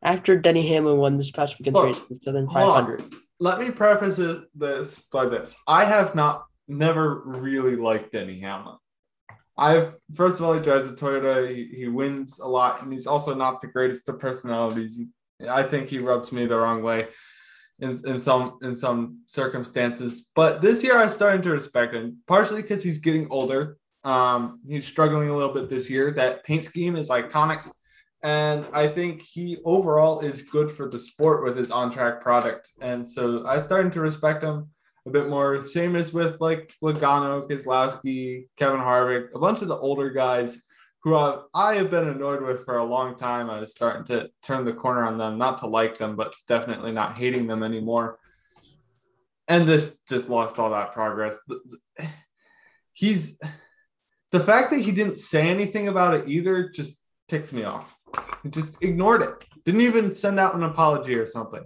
[0.02, 2.84] after Denny Hamlin won this past weekend's Look, race the Southern hold on.
[2.86, 3.14] 500.
[3.38, 4.20] let me preface
[4.54, 5.56] this by this.
[5.66, 8.76] I have not never really liked Denny Hamlin.
[9.60, 11.54] I've first of all he drives a Toyota.
[11.54, 14.98] He, he wins a lot, and he's also not the greatest of personalities.
[15.48, 17.08] I think he rubs me the wrong way
[17.78, 20.30] in, in some in some circumstances.
[20.34, 23.76] But this year, I'm starting to respect him, partially because he's getting older.
[24.02, 26.10] Um, he's struggling a little bit this year.
[26.12, 27.70] That paint scheme is iconic.
[28.22, 32.70] And I think he overall is good for the sport with his on track product.
[32.80, 34.70] And so I started to respect him
[35.06, 35.64] a bit more.
[35.64, 40.62] Same as with like Logano, Keselowski, Kevin Harvick, a bunch of the older guys
[41.02, 43.48] who I've, I have been annoyed with for a long time.
[43.48, 46.92] I was starting to turn the corner on them, not to like them, but definitely
[46.92, 48.18] not hating them anymore.
[49.48, 51.38] And this just lost all that progress.
[52.92, 53.38] He's
[54.30, 57.96] the fact that he didn't say anything about it either just ticks me off.
[58.42, 59.44] He just ignored it.
[59.64, 61.64] Didn't even send out an apology or something.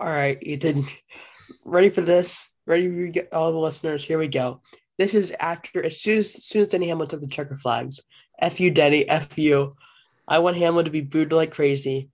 [0.00, 0.86] All right, Ethan,
[1.64, 2.48] ready for this?
[2.66, 4.04] Ready for you- all the listeners?
[4.04, 4.60] Here we go.
[4.98, 8.02] This is after as soon as, as soon as Denny Hamlin took the checker flags.
[8.40, 9.08] F you, Denny.
[9.08, 9.72] F you.
[10.26, 12.10] I want Hamlin to be booed like crazy.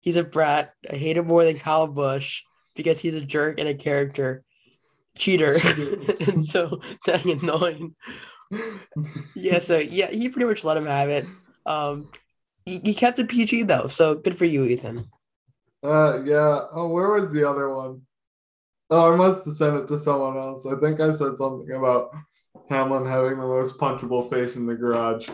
[0.00, 0.72] He's a brat.
[0.90, 2.42] I hate him more than Kyle Busch
[2.74, 4.44] because he's a jerk and a character
[5.16, 5.56] cheater,
[6.26, 7.96] and so dang annoying.
[9.34, 11.26] Yeah, so yeah, he pretty much let him have it.
[11.64, 12.08] Um,
[12.64, 15.06] he, he kept it PG though, so good for you, Ethan.
[15.82, 16.60] Uh, yeah.
[16.72, 18.02] Oh, where was the other one?
[18.90, 20.64] Oh, I must have sent it to someone else.
[20.66, 22.14] I think I said something about
[22.70, 25.28] Hamlin having the most punchable face in the garage.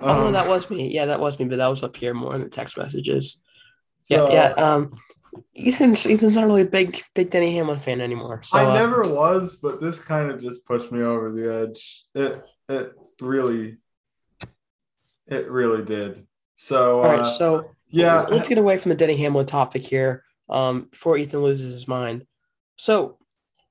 [0.00, 0.92] Oh no, Um, that was me.
[0.92, 3.42] Yeah, that was me, but that was up here more in the text messages.
[4.02, 4.62] so yeah, yeah.
[4.62, 4.92] Um,
[5.56, 8.42] Ethan's Ethan's not really a big big Denny Hamlin fan anymore.
[8.42, 12.04] So I uh, never was, but this kind of just pushed me over the edge.
[12.14, 13.78] It it really,
[15.26, 16.26] it really did.
[16.54, 20.24] So all right, uh, so yeah, let's get away from the Denny Hamlin topic here.
[20.48, 22.26] Um, before Ethan loses his mind.
[22.76, 23.18] So,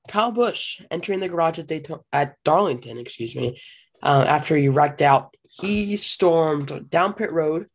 [0.08, 3.60] Kyle Busch entering the garage at Daytona, at Darlington, excuse me,
[4.02, 7.68] uh, after he wrecked out, he stormed down pit road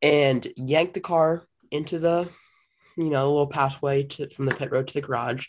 [0.00, 2.28] and yanked the car into the,
[2.96, 5.46] you know, little pathway to from the pit road to the garage,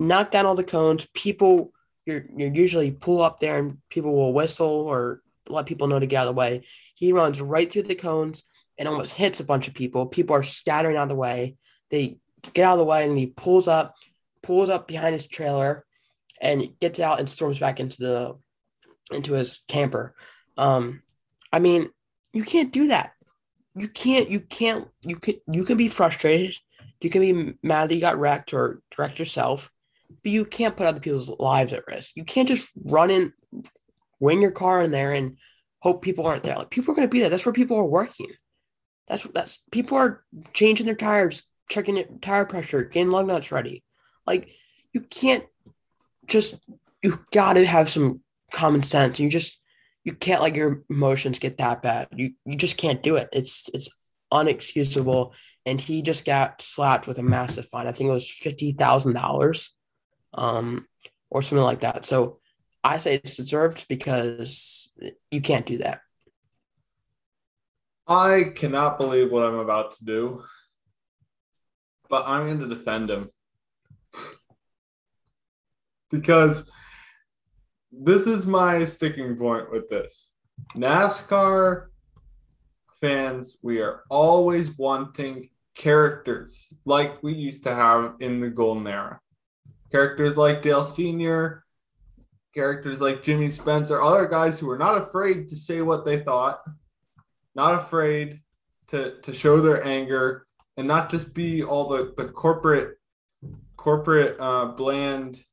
[0.00, 1.06] knocked down all the cones.
[1.14, 1.72] People,
[2.04, 6.06] you're you're usually pull up there and people will whistle or let people know to
[6.06, 6.62] get out of the way.
[6.94, 8.44] He runs right through the cones
[8.78, 10.06] and almost hits a bunch of people.
[10.06, 11.56] People are scattering out of the way.
[11.90, 12.18] They
[12.54, 13.94] get out of the way and he pulls up,
[14.42, 15.84] pulls up behind his trailer
[16.40, 18.36] and gets out and storms back into the
[19.12, 20.14] into his camper.
[20.56, 21.02] Um,
[21.52, 21.88] I mean,
[22.32, 23.12] you can't do that.
[23.74, 26.56] You can't, you can't, you can you can be frustrated.
[27.00, 29.70] You can be mad that you got wrecked or wrecked yourself,
[30.22, 32.12] but you can't put other people's lives at risk.
[32.14, 33.32] You can't just run in,
[34.20, 35.36] wing your car in there and
[35.80, 36.56] hope people aren't there.
[36.56, 37.28] Like people are gonna be there.
[37.28, 38.28] That's where people are working.
[39.08, 43.82] That's that's people are changing their tires, checking it, tire pressure, getting lug nuts ready.
[44.26, 44.50] Like
[44.92, 45.44] you can't
[46.26, 46.54] just
[47.02, 48.20] you gotta have some
[48.52, 49.18] common sense.
[49.18, 49.58] You just
[50.04, 52.08] you can't let your emotions get that bad.
[52.14, 53.28] You you just can't do it.
[53.32, 53.88] It's it's
[54.32, 55.32] unexcusable.
[55.64, 57.86] And he just got slapped with a massive fine.
[57.86, 59.74] I think it was fifty thousand dollars,
[60.34, 60.88] um,
[61.30, 62.04] or something like that.
[62.04, 62.40] So
[62.82, 64.90] I say it's deserved because
[65.30, 66.00] you can't do that.
[68.08, 70.42] I cannot believe what I'm about to do,
[72.10, 73.30] but I'm going to defend him
[76.12, 76.70] because
[77.90, 80.34] this is my sticking point with this.
[80.76, 81.86] NASCAR
[83.00, 89.18] fans, we are always wanting characters like we used to have in the golden era.
[89.90, 91.64] Characters like Dale Sr.,
[92.54, 96.60] characters like Jimmy Spencer, other guys who were not afraid to say what they thought,
[97.54, 98.40] not afraid
[98.88, 100.46] to, to show their anger,
[100.76, 102.96] and not just be all the, the corporate
[103.76, 105.44] corporate uh, bland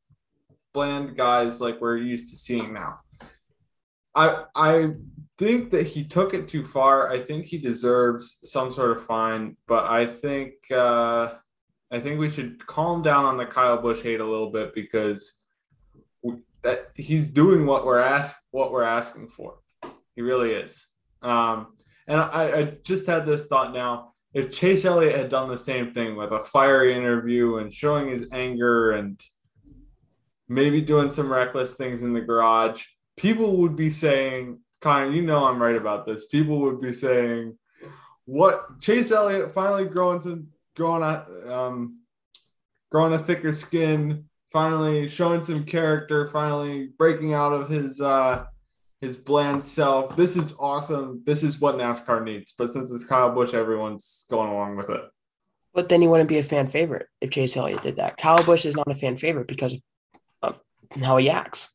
[0.73, 2.97] bland guys like we're used to seeing now.
[4.15, 4.91] I I
[5.37, 7.09] think that he took it too far.
[7.09, 11.29] I think he deserves some sort of fine, but I think uh,
[11.91, 15.39] I think we should calm down on the Kyle Busch hate a little bit because
[16.21, 19.59] we, that he's doing what we're ask what we're asking for.
[20.15, 20.87] He really is.
[21.21, 21.77] Um,
[22.07, 24.13] and I, I just had this thought now.
[24.33, 28.27] If Chase Elliott had done the same thing with a fiery interview and showing his
[28.31, 29.19] anger and
[30.49, 32.83] maybe doing some reckless things in the garage,
[33.15, 36.25] people would be saying, Connor, you know I'm right about this.
[36.25, 37.57] People would be saying,
[38.25, 41.99] "What Chase Elliott finally growing to growing a um,
[42.91, 48.45] growing a thicker skin, finally showing some character, finally breaking out of his uh,
[49.01, 50.15] his bland self.
[50.15, 51.23] This is awesome.
[51.25, 52.53] This is what NASCAR needs.
[52.57, 55.01] But since it's Kyle Busch, everyone's going along with it.
[55.73, 58.17] But then he wouldn't be a fan favorite if Chase Elliott did that.
[58.17, 59.81] Kyle Busch is not a fan favorite because of
[60.97, 61.69] how he acts.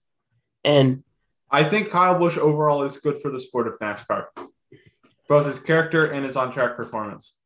[0.64, 1.02] And
[1.50, 4.26] I think Kyle Busch overall is good for the sport of NASCAR,
[5.28, 7.36] both his character and his on track performance.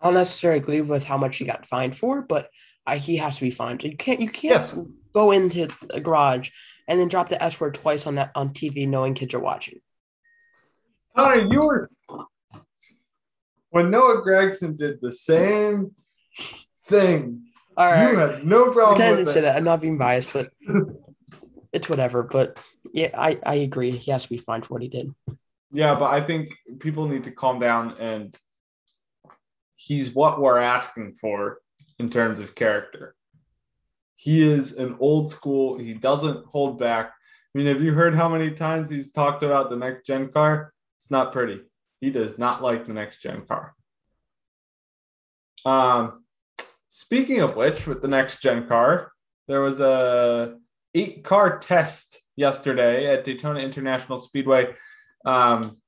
[0.00, 2.50] I don't necessarily agree with how much he got fined for, but
[2.86, 3.82] I, he has to be fined.
[3.82, 4.78] You can't you can't Yes.
[5.14, 6.50] go into a garage
[6.86, 9.80] and then drop the S word twice on that on TV, knowing kids are watching.
[11.16, 11.90] Connor, you were
[13.70, 15.92] when Noah Gragson did the same
[16.86, 17.43] thing.
[17.76, 19.56] All You right, had no problem with to say that.
[19.56, 20.48] I'm not being biased, but
[21.72, 22.22] it's whatever.
[22.22, 22.58] But
[22.92, 23.96] yeah, I I agree.
[23.96, 25.12] He has to be fined for what he did.
[25.72, 28.36] Yeah, but I think people need to calm down and
[29.74, 31.58] he's what we're asking for
[31.98, 33.16] in terms of character.
[34.16, 37.08] He is an old school, he doesn't hold back.
[37.54, 40.72] I mean, have you heard how many times he's talked about the next gen car?
[40.98, 41.60] It's not pretty.
[42.00, 43.74] He does not like the next gen car.
[45.64, 46.23] Um,
[46.94, 49.10] speaking of which, with the next gen car,
[49.48, 50.56] there was a
[50.94, 54.72] eight car test yesterday at Daytona International Speedway.
[55.24, 55.78] Um,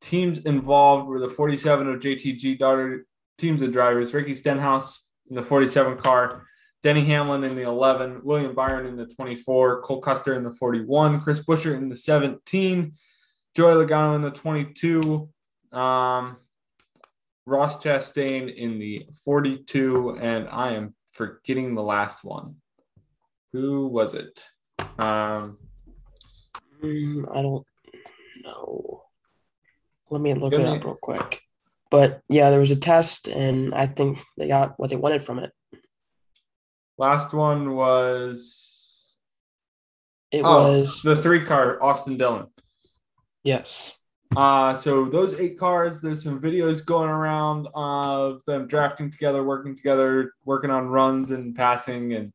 [0.00, 3.04] teams involved were the 47 of JTG Daugherty
[3.36, 6.46] teams of drivers, Ricky Stenhouse in the 47 car,
[6.82, 11.20] Denny Hamlin in the 11, William Byron in the 24, Cole Custer in the 41,
[11.20, 12.94] Chris Buescher in the 17,
[13.54, 15.28] Joey Logano in the 22,
[15.72, 16.36] um,
[17.46, 22.56] Ross Chastain in the 42, and I am forgetting the last one.
[23.52, 24.44] Who was it?
[24.98, 25.58] Um,
[26.82, 27.64] Mm, I don't
[28.42, 29.04] know.
[30.10, 31.40] Let me look it me- up real quick.
[31.90, 35.38] But yeah, there was a test, and I think they got what they wanted from
[35.38, 35.52] it.
[36.98, 39.16] last one was
[40.30, 42.46] It oh, was the three car Austin Dillon.
[43.44, 43.94] yes.
[44.36, 49.76] Uh, so those eight cars, there's some videos going around of them drafting together, working
[49.76, 52.32] together, working on runs and passing, and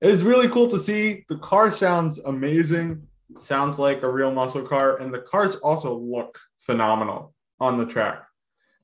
[0.00, 1.24] it is really cool to see.
[1.28, 6.38] The car sounds amazing, sounds like a real muscle car, and the cars also look
[6.58, 8.24] phenomenal on the track.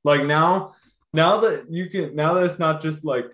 [0.05, 0.75] Like now,
[1.13, 3.27] now that you can, now that it's not just like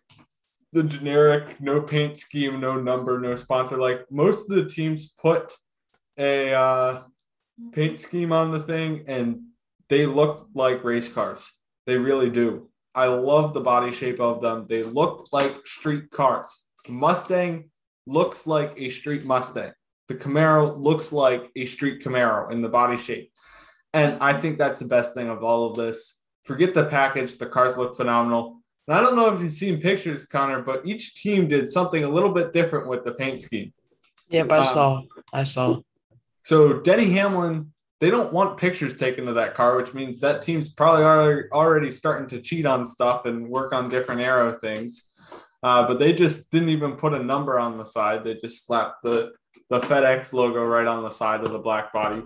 [0.73, 3.77] the generic no paint scheme, no number, no sponsor.
[3.79, 5.53] Like most of the teams put
[6.19, 7.03] a uh,
[7.73, 9.41] paint scheme on the thing and
[9.89, 11.51] they look like race cars.
[11.87, 12.69] They really do.
[12.95, 14.67] I love the body shape of them.
[14.69, 16.65] They look like street cars.
[16.89, 17.71] Mustang
[18.07, 19.73] looks like a street Mustang.
[20.09, 23.31] The Camaro looks like a street Camaro in the body shape.
[23.93, 26.23] And I think that's the best thing of all of this.
[26.45, 27.39] Forget the package.
[27.39, 28.61] The cars look phenomenal.
[28.87, 32.09] And I don't know if you've seen pictures, Connor, but each team did something a
[32.09, 33.73] little bit different with the paint scheme.
[34.31, 35.03] Yep, I Um, saw.
[35.33, 35.81] I saw.
[36.49, 40.73] So Denny Hamlin, they don't want pictures taken of that car, which means that team's
[40.73, 45.11] probably already, already starting to cheat on stuff and work on different aero things.
[45.63, 48.25] Uh, but they just didn't even put a number on the side.
[48.25, 49.33] They just slapped the,
[49.69, 52.23] the FedEx logo right on the side of the black body.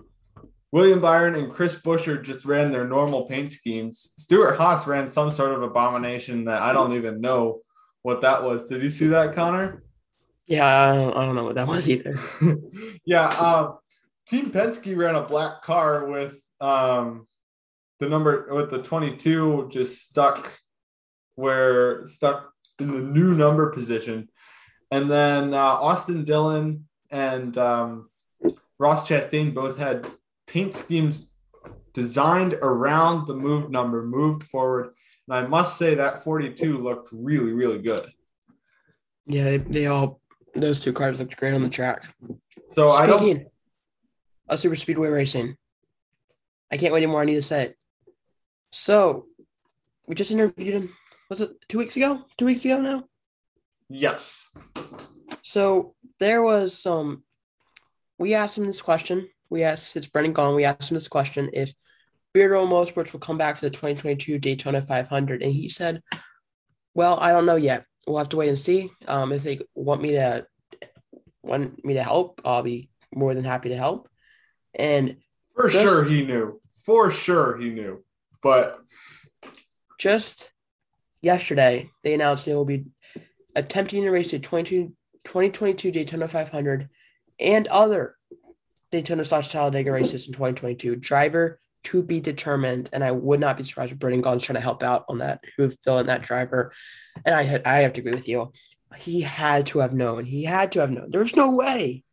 [0.70, 4.12] William Byron and Chris Buescher just ran their normal paint schemes.
[4.18, 7.62] Stewart-Haas ran some sort of abomination that I don't even know
[8.02, 8.68] what that was.
[8.68, 9.82] Did you see that, Connor?
[10.46, 12.14] Yeah, I don't, I don't know what that was either.
[13.04, 13.78] yeah, um,
[14.26, 17.26] Team Penske ran a black car with um,
[17.98, 20.58] the number with the 22 just stuck
[21.34, 24.28] where stuck in the new number position.
[24.90, 28.10] And then uh, Austin Dillon and um,
[28.78, 30.06] Ross Chastain both had
[30.46, 31.30] paint schemes
[31.94, 34.94] designed around the moved number, moved forward.
[35.28, 38.06] And I must say that 42 looked really, really good.
[39.26, 40.20] Yeah, they, they all
[40.54, 42.12] those two cars looked great on the track.
[42.70, 43.46] So I don't Speaking
[44.54, 45.56] of super speedway racing,
[46.70, 47.22] I can't wait anymore.
[47.22, 47.76] I need to say it.
[48.70, 49.26] So
[50.06, 50.94] we just interviewed him.
[51.28, 52.24] Was it two weeks ago?
[52.36, 53.04] Two weeks ago now.
[53.88, 54.50] yes.
[55.42, 57.24] So there was some.
[58.18, 59.28] We asked him this question.
[59.50, 60.56] We asked it's Brendan Gaughan.
[60.56, 61.74] We asked him this question if
[62.34, 66.02] Beardo Motorsports will come back for the 2022 Daytona 500, and he said,
[66.94, 67.84] "Well, I don't know yet.
[68.06, 68.90] We'll have to wait and see.
[69.06, 70.46] Um, if they want me to
[71.42, 74.08] want me to help, I'll be more than happy to help."
[74.74, 75.16] And
[75.54, 76.60] For Just- sure he knew.
[76.84, 78.04] For sure he knew.
[78.42, 78.80] But
[79.98, 80.50] just
[81.20, 82.86] yesterday, they announced they will be
[83.54, 84.94] attempting to race the 22
[85.24, 86.88] 2022 Daytona 500
[87.38, 88.16] and other
[88.90, 90.96] Daytona slash Talladega races in 2022.
[90.96, 94.60] Driver to be determined, and I would not be surprised if Brendan Gaughan's trying to
[94.60, 96.72] help out on that, who fill in that driver.
[97.24, 98.52] And I I have to agree with you.
[98.96, 100.24] He had to have known.
[100.24, 101.10] He had to have known.
[101.10, 102.04] There's no way.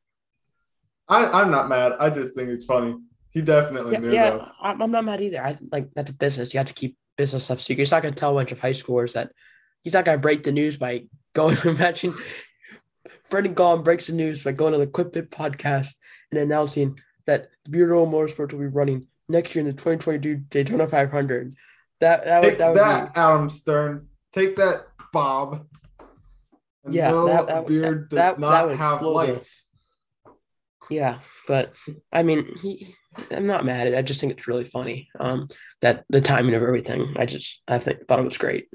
[1.10, 1.93] I, I'm not mad.
[1.99, 2.95] I just think it's funny.
[3.32, 4.14] He definitely Yeah, knew though.
[4.16, 5.43] yeah I'm, I'm not mad either.
[5.43, 6.53] I like that's a business.
[6.53, 7.82] You have to keep business stuff secret.
[7.82, 9.32] He's not going to tell a bunch of high schoolers that
[9.84, 11.03] he's not going to break the news by
[11.34, 11.55] going.
[11.57, 12.14] To imagine
[13.30, 15.95] Brendan Gaughan breaks the news by going to the Quick podcast
[16.32, 16.97] and announcing
[17.28, 21.55] that the Bureau of Motorsports will be running next year in the 2022 Daytona 500.
[21.99, 24.07] That that Take would that that, would be Adam Stern.
[24.34, 25.66] Take that, Bob.
[26.86, 29.68] And Yeah, no, that- that- Beard does that- that not have explode lights.
[30.90, 31.74] Yeah, but
[32.12, 32.96] I mean, he,
[33.32, 33.98] I'm not mad at it.
[33.98, 35.08] I just think it's really funny.
[35.20, 35.48] Um,
[35.82, 37.14] that the timing of everything.
[37.18, 38.68] I just I think thought it was great.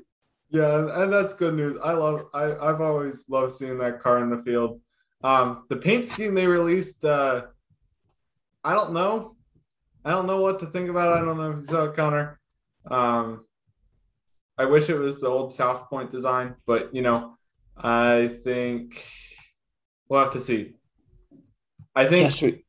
[0.51, 1.77] Yeah, and- that's good news.
[1.83, 4.81] I love I, I've always loved seeing that car in the field.
[5.25, 7.47] Um, the paint scheme they released, uh,
[8.63, 9.37] I don't know.
[10.05, 11.17] I don't know what to think about.
[11.17, 11.23] it.
[11.23, 12.39] I don't know if you saw it, Connor.
[12.91, 13.45] Um,
[14.59, 17.37] I wish it was the old South Point design, but you know,
[17.77, 19.03] I think
[20.09, 20.75] we'll have to see.
[21.95, 22.65] I think Yes, we,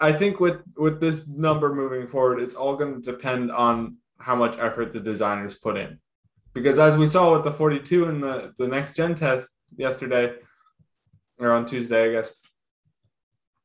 [0.00, 4.36] I think with with this number moving forward, it's all going to depend on how
[4.36, 5.98] much effort the designers put in.
[6.54, 10.34] Because as we saw with the 42 in the the next gen test yesterday
[11.38, 12.34] or on Tuesday, I guess,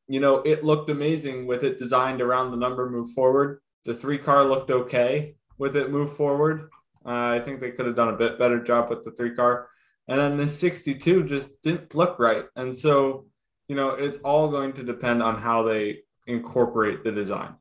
[0.08, 3.60] you know, it looked amazing with it designed around the number move forward.
[3.84, 6.70] The three car looked okay with it move forward.
[7.04, 9.68] Uh, I think they could have done a bit better job with the three car.
[10.08, 12.46] And then the 62 just didn't look right.
[12.56, 13.26] And so,
[13.68, 17.54] you know, it's all going to depend on how they incorporate the design.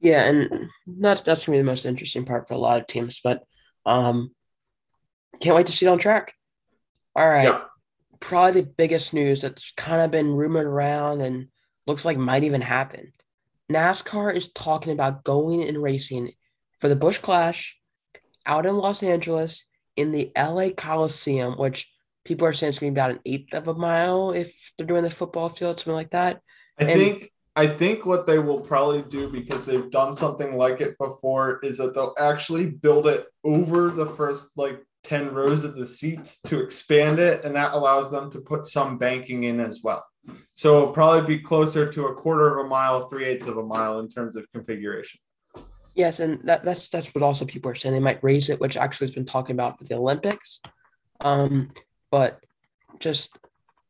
[0.00, 3.20] Yeah, and that's that's gonna be the most interesting part for a lot of teams.
[3.22, 3.42] But
[3.84, 4.32] um,
[5.40, 6.34] can't wait to see it on track.
[7.16, 7.62] All right, Yeah.
[8.20, 11.48] probably the biggest news that's kind of been rumored around and
[11.86, 13.12] looks like might even happen.
[13.72, 16.32] NASCAR is talking about going and racing
[16.78, 17.76] for the Busch Clash
[18.46, 19.64] out in Los Angeles
[19.96, 21.90] in the LA Coliseum, which
[22.28, 24.86] people are saying it's going to be about an eighth of a mile if they're
[24.86, 26.40] doing the football field, something like that.
[26.78, 30.80] I And- think I think what they will probably do because they've done something like
[30.80, 35.74] it before is that they'll actually build it over the first like 10 rows of
[35.74, 39.80] the seats to expand it and that allows them to put some banking in as
[39.82, 40.04] well.
[40.54, 43.64] So it'll probably be closer to a quarter of a mile, three eighths of a
[43.64, 45.18] mile in terms of configuration.
[45.96, 47.92] Yes, and that, that's that's what also people are saying.
[47.92, 50.60] They might raise it, which actually has been talking about for the Olympics.
[51.20, 51.72] Um,
[52.10, 52.44] but
[53.00, 53.38] just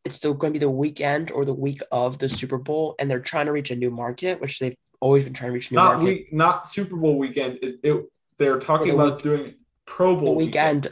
[0.04, 3.10] it's still going to be the weekend or the week of the Super Bowl, and
[3.10, 5.74] they're trying to reach a new market, which they've always been trying to reach a
[5.74, 6.04] new Not market.
[6.04, 7.58] week, not Super Bowl weekend.
[7.62, 8.04] It, it
[8.38, 9.54] they're talking the about doing
[9.86, 10.88] Pro the Bowl weekend,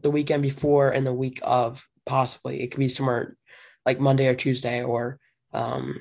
[0.00, 3.36] the weekend before, and the week of possibly it could be somewhere
[3.84, 5.18] like Monday or Tuesday, or
[5.52, 6.00] um,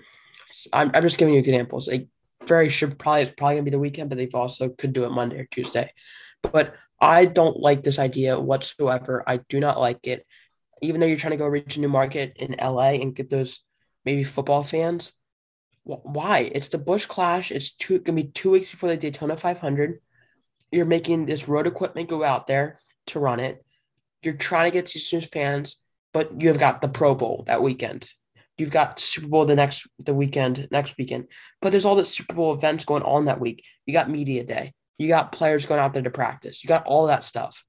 [0.71, 1.87] I'm I'm just giving you examples.
[1.87, 2.07] Like
[2.45, 5.11] very sure probably it's probably gonna be the weekend, but they've also could do it
[5.11, 5.91] Monday or Tuesday.
[6.41, 9.23] But I don't like this idea whatsoever.
[9.27, 10.25] I do not like it.
[10.85, 13.63] Even though you're trying to go reach a new market in LA and get those
[14.05, 15.11] maybe football fans,
[15.83, 16.49] wh- why?
[16.53, 17.51] It's the Busch Clash.
[17.51, 19.99] It's two gonna be two weeks before the Daytona 500.
[20.71, 23.63] You're making this road equipment go out there to run it.
[24.21, 25.81] You're trying to get these fans,
[26.13, 28.09] but you've got the Pro Bowl that weekend.
[28.57, 31.27] You've got Super Bowl the next the weekend next weekend.
[31.61, 33.63] But there's all the Super Bowl events going on that week.
[33.85, 34.73] You got media day.
[34.97, 36.63] You got players going out there to practice.
[36.63, 37.65] You got all that stuff.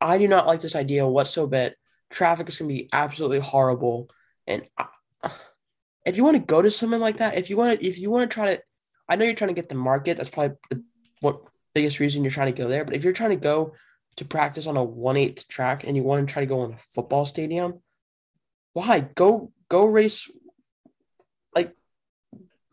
[0.00, 1.74] I do not like this idea whatsoever.
[2.12, 4.08] Traffic is going to be absolutely horrible.
[4.46, 4.86] And I-
[6.06, 8.10] if you want to go to something like that, if you want to, if you
[8.10, 8.62] want to try to,
[9.08, 10.16] I know you're trying to get the market.
[10.16, 10.82] That's probably the
[11.20, 11.42] what
[11.74, 12.84] biggest reason you're trying to go there.
[12.84, 13.74] But if you're trying to go
[14.16, 16.72] to practice on a one eighth track and you want to try to go on
[16.72, 17.80] a football stadium,
[18.72, 20.30] why go go race
[21.54, 21.74] like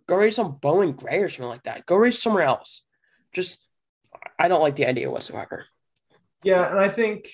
[0.08, 1.86] Go race on Bowman Gray or something like that.
[1.86, 2.82] Go race somewhere else.
[3.32, 3.64] Just,
[4.40, 5.68] I don't like the idea whatsoever.
[6.44, 7.30] Yeah, and I think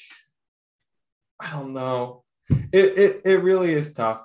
[1.39, 2.23] I don't know.
[2.49, 4.21] It it it really is tough.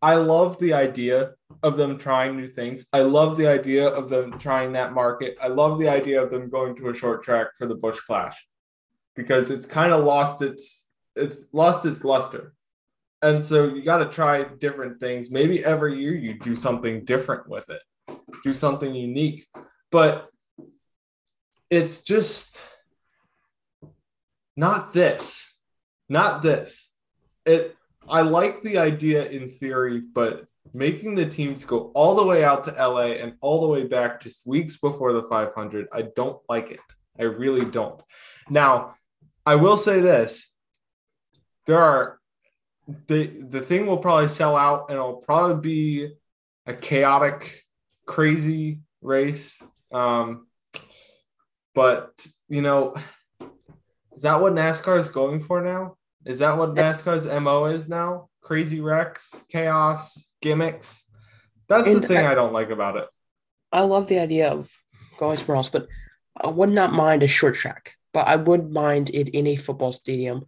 [0.00, 1.32] I love the idea
[1.62, 2.86] of them trying new things.
[2.92, 5.36] I love the idea of them trying that market.
[5.40, 8.46] I love the idea of them going to a short track for the Busch Clash
[9.16, 12.54] because it's kind of lost its it's lost its luster.
[13.22, 15.30] And so you got to try different things.
[15.30, 17.82] Maybe every year you do something different with it.
[18.44, 19.46] Do something unique.
[19.90, 20.28] But
[21.68, 22.60] it's just
[24.56, 25.47] not this.
[26.08, 26.94] Not this.
[27.44, 27.76] It
[28.08, 32.64] I like the idea in theory, but making the teams go all the way out
[32.64, 36.70] to LA and all the way back just weeks before the 500, I don't like
[36.70, 36.80] it.
[37.18, 38.00] I really don't.
[38.48, 38.94] Now,
[39.44, 40.52] I will say this.
[41.66, 42.18] There are
[43.06, 46.14] the the thing will probably sell out and it'll probably be
[46.66, 47.62] a chaotic,
[48.06, 49.60] crazy race.
[49.92, 50.46] Um,
[51.74, 52.94] but you know,
[54.18, 55.96] is that what NASCAR is going for now?
[56.24, 58.30] Is that what NASCAR's MO is now?
[58.40, 61.08] Crazy wrecks, chaos, gimmicks.
[61.68, 63.06] That's And the thing I- I don't like about it.
[63.70, 64.76] I love the idea of
[65.18, 65.86] going somewhere else, but
[66.36, 67.92] I would not mind a short track.
[68.12, 70.46] But I would mind it in a football stadium.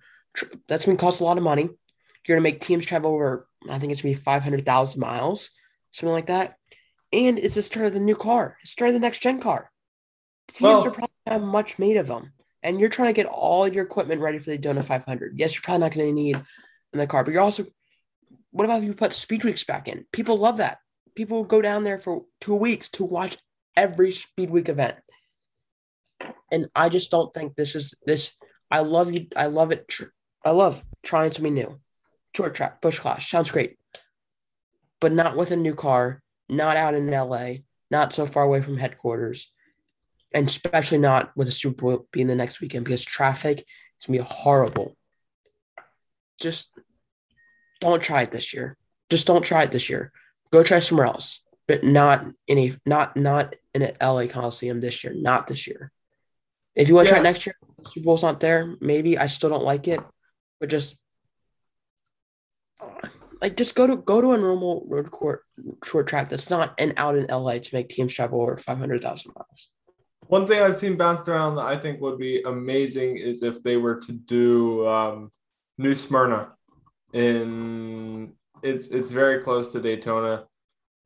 [0.67, 1.63] That's going to cost a lot of money.
[1.63, 5.49] You're going to make teams travel over, I think it's going to be 500,000 miles,
[5.93, 6.57] something like that.
[7.13, 9.41] And it's the start of the new car, it's the start of the next gen
[9.41, 9.71] car.
[10.49, 12.33] Teams Well- are probably not much made of them.
[12.63, 15.39] And you're trying to get all your equipment ready for the Daytona 500.
[15.39, 16.37] Yes, you're probably not going to need
[16.93, 17.67] in the car, but you're also,
[18.51, 20.05] what about if you put speed weeks back in?
[20.13, 20.79] People love that.
[21.15, 23.39] People go down there for two weeks to watch
[23.77, 24.97] every speed week event.
[26.53, 28.37] And i just don't think this is this
[28.71, 29.91] i love you i love it
[30.45, 31.81] i love trying something new.
[32.37, 33.79] Short track busch clash sounds great.
[35.01, 37.49] But not with a new car not out in la
[37.91, 39.51] not so far away from headquarters
[40.33, 43.59] and especially not with the super bowl being the next weekend because traffic
[43.99, 44.97] is going to be horrible
[46.41, 46.71] just
[47.81, 48.77] don't try it this year
[49.09, 50.13] just don't try it this year
[50.51, 55.15] go try somewhere else, but not any, not not in an LA Coliseum this year,
[55.15, 55.93] not this year.
[56.75, 57.29] If you want to try Yeah.
[57.29, 57.57] it next year,
[57.87, 58.77] Super Bowl's not there.
[58.81, 60.01] Maybe I still don't like it,
[60.59, 60.97] but just
[63.41, 65.43] like just go to go to a normal road court
[65.85, 69.03] short track that's not an out in LA to make teams travel over five hundred
[69.03, 69.69] thousand miles.
[70.31, 73.77] One thing I've seen bounced around that I think would be amazing is if they
[73.77, 75.33] were to do um,
[75.77, 76.53] New Smyrna
[77.13, 80.45] in it's it's very close to Daytona,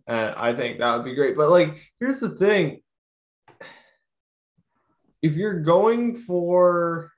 [0.06, 1.38] and I think that would be great.
[1.38, 2.82] But like, here's the thing:
[5.22, 7.10] if you're going for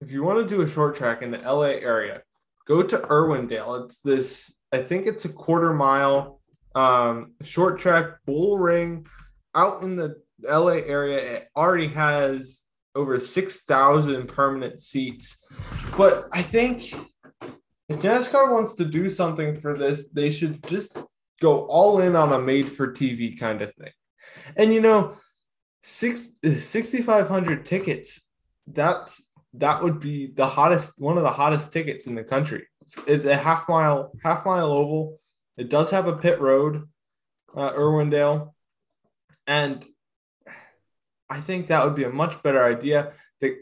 [0.00, 2.22] if you want to do a short track in the LA area,
[2.68, 3.82] go to Irwindale.
[3.82, 6.40] It's this I think it's a quarter mile
[6.76, 9.08] um, short track bull ring
[9.56, 11.42] out in the LA area.
[11.56, 12.62] Already has
[12.94, 15.44] over 6,000 permanent seats.
[15.96, 16.92] But I think
[17.88, 20.98] if NASCAR wants to do something for this, they should just
[21.40, 23.90] go all in on a made for TV kind of thing.
[24.56, 25.16] And you know,
[25.82, 28.28] six, 6,500 tickets,
[28.66, 32.66] that's that would be the hottest one of the hottest tickets in the country.
[33.06, 35.20] It's a half mile half mile oval.
[35.56, 36.88] It does have a pit road,
[37.56, 38.52] uh, Irwindale,
[39.46, 39.84] and
[41.28, 43.12] I think that would be a much better idea.
[43.40, 43.58] The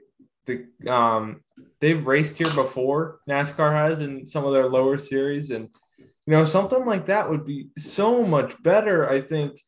[0.46, 1.42] the um
[1.80, 6.44] they've raced here before NASCAR has in some of their lower series, and you know
[6.44, 9.08] something like that would be so much better.
[9.08, 9.60] I think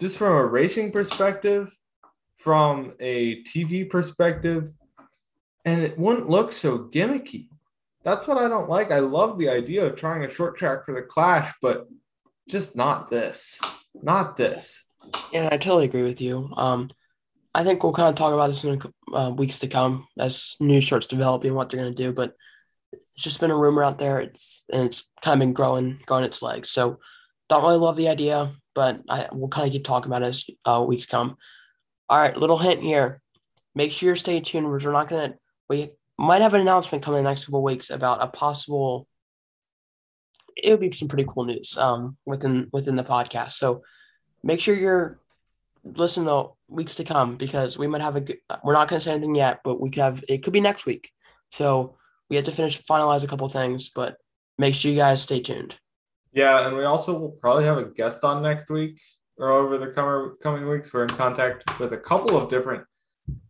[0.00, 1.70] just from a racing perspective,
[2.36, 4.72] from a TV perspective,
[5.64, 7.48] and it wouldn't look so gimmicky.
[8.02, 8.92] That's what I don't like.
[8.92, 11.88] I love the idea of trying a short track for the Clash, but
[12.48, 13.58] just not this.
[14.02, 14.84] Not this.
[15.32, 16.50] Yeah, I totally agree with you.
[16.56, 16.90] Um,
[17.54, 18.82] I think we'll kind of talk about this in
[19.12, 22.12] uh, weeks to come as news starts developing what they're going to do.
[22.12, 22.34] But
[22.92, 24.20] it's just been a rumor out there.
[24.20, 26.70] It's and it's kind of been growing, growing its legs.
[26.70, 26.98] So
[27.48, 30.44] don't really love the idea, but I we'll kind of keep talking about it as
[30.64, 31.36] uh, weeks come.
[32.08, 33.20] All right, little hint here.
[33.74, 34.68] Make sure you stay tuned.
[34.68, 35.38] We're not going to.
[35.68, 39.06] We might have an announcement coming in the next couple weeks about a possible.
[40.56, 43.52] It would be some pretty cool news um, within within the podcast.
[43.52, 43.82] So
[44.42, 45.20] make sure you're
[45.84, 49.00] listening to weeks to come because we might have a good, uh, we're not going
[49.00, 51.10] to say anything yet but we could have it could be next week
[51.50, 51.96] so
[52.28, 54.16] we have to finish finalize a couple things but
[54.58, 55.76] make sure you guys stay tuned
[56.32, 59.00] Yeah, and we also will probably have a guest on next week
[59.38, 60.92] or over the coming coming weeks.
[60.92, 62.84] We're in contact with a couple of different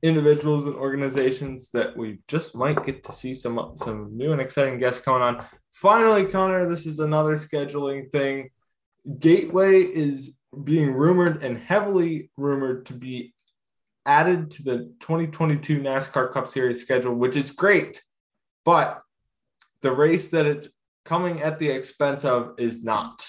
[0.03, 4.79] individuals and organizations that we just might get to see some some new and exciting
[4.79, 5.45] guests coming on.
[5.73, 8.51] Finally, Connor, this is another scheduling thing.
[9.19, 13.35] Gateway is being rumored and heavily rumored to be
[14.07, 18.03] added to the 2022 NASCAR Cup Series schedule, which is great.
[18.65, 19.01] But
[19.81, 20.69] the race that it's
[21.05, 23.27] coming at the expense of is not,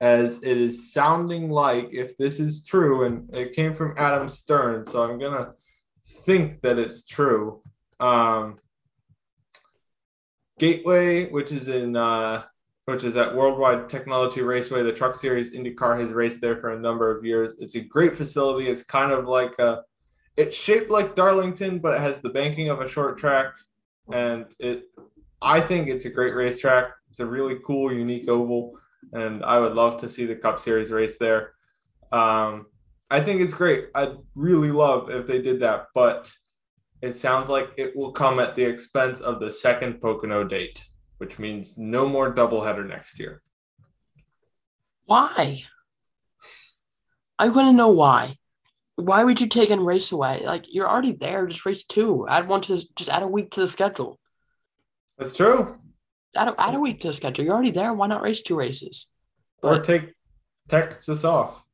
[0.00, 4.86] as it is sounding like, if this is true, and it came from Adam Stern,
[4.86, 5.52] so I'm going to
[6.24, 7.62] think that it's true.
[8.00, 8.56] Um,
[10.58, 12.42] Gateway, which is in uh,
[12.88, 16.80] which is at Worldwide Technology Raceway, the Truck Series IndyCar has raced there for a
[16.80, 17.54] number of years.
[17.60, 18.66] It's a great facility.
[18.66, 19.82] It's kind of like a,
[20.38, 23.52] it's shaped like Darlington, but it has the banking of a short track,
[24.10, 24.84] and it,
[25.42, 26.86] I think it's a great racetrack.
[27.10, 28.78] It's a really cool, unique oval,
[29.12, 31.52] and I would love to see the Cup Series race there.
[32.10, 32.68] Um,
[33.10, 33.88] I think it's great.
[33.94, 36.32] I'd really love if they did that, but
[37.02, 40.87] it sounds like it will come at the expense of the second Pocono date,
[41.18, 43.42] which means no more doubleheader next year.
[45.04, 45.64] Why?
[47.38, 48.36] I want to know why.
[48.96, 50.42] Why would you take and race away?
[50.44, 51.46] Like you're already there.
[51.46, 52.26] Just race two.
[52.28, 54.18] Add one to just add a week to the schedule.
[55.16, 55.78] That's true.
[56.36, 57.44] Add a, add a week to the schedule.
[57.44, 57.92] You're already there.
[57.92, 59.06] Why not race two races?
[59.62, 60.14] or take
[60.68, 61.64] Texas off.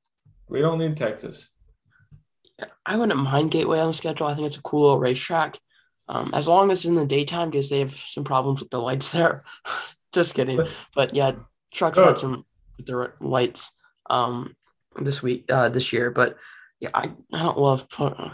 [0.48, 1.50] We don't need Texas.
[2.86, 4.26] I wouldn't mind Gateway on the schedule.
[4.26, 5.58] I think it's a cool little racetrack.
[6.08, 9.10] Um, as long as in the daytime because they have some problems with the lights
[9.16, 9.44] there.
[10.12, 10.60] Just kidding.
[10.94, 11.32] But yeah,
[11.72, 12.06] trucks Oh.
[12.06, 12.44] had some
[12.76, 13.72] with their lights
[14.10, 14.54] um
[15.00, 16.10] this week uh this year.
[16.10, 16.36] But
[16.80, 18.32] yeah, I, I don't love Po-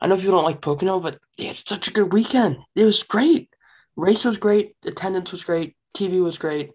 [0.00, 2.56] I know people don't like Pocono, but yeah, it's such a good weekend.
[2.74, 3.50] It was great.
[3.96, 6.70] Race was great, attendance was great, TV was great,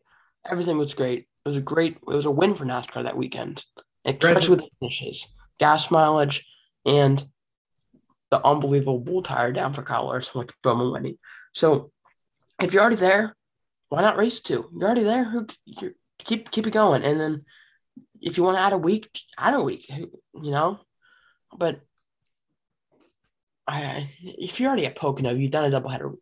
[0.50, 1.28] everything was great.
[1.44, 3.66] It was a great it was a win for NASCAR that weekend.
[4.06, 5.28] Especially with the finishes.
[5.60, 6.46] Gas mileage
[6.86, 7.24] and
[8.32, 11.18] the unbelievable bull tire down for Kyle Larson with Bowman winning.
[11.54, 11.92] So
[12.62, 13.36] if you're already there,
[13.90, 14.70] why not race two?
[14.74, 15.30] You're already there.
[15.30, 15.48] Who
[16.20, 17.46] keep keep it going, and then
[18.22, 19.88] if you want to add a week, add a week.
[19.90, 20.80] You know,
[21.56, 21.82] but
[23.68, 26.16] I if you're already at Pocono, you've done a doubleheader.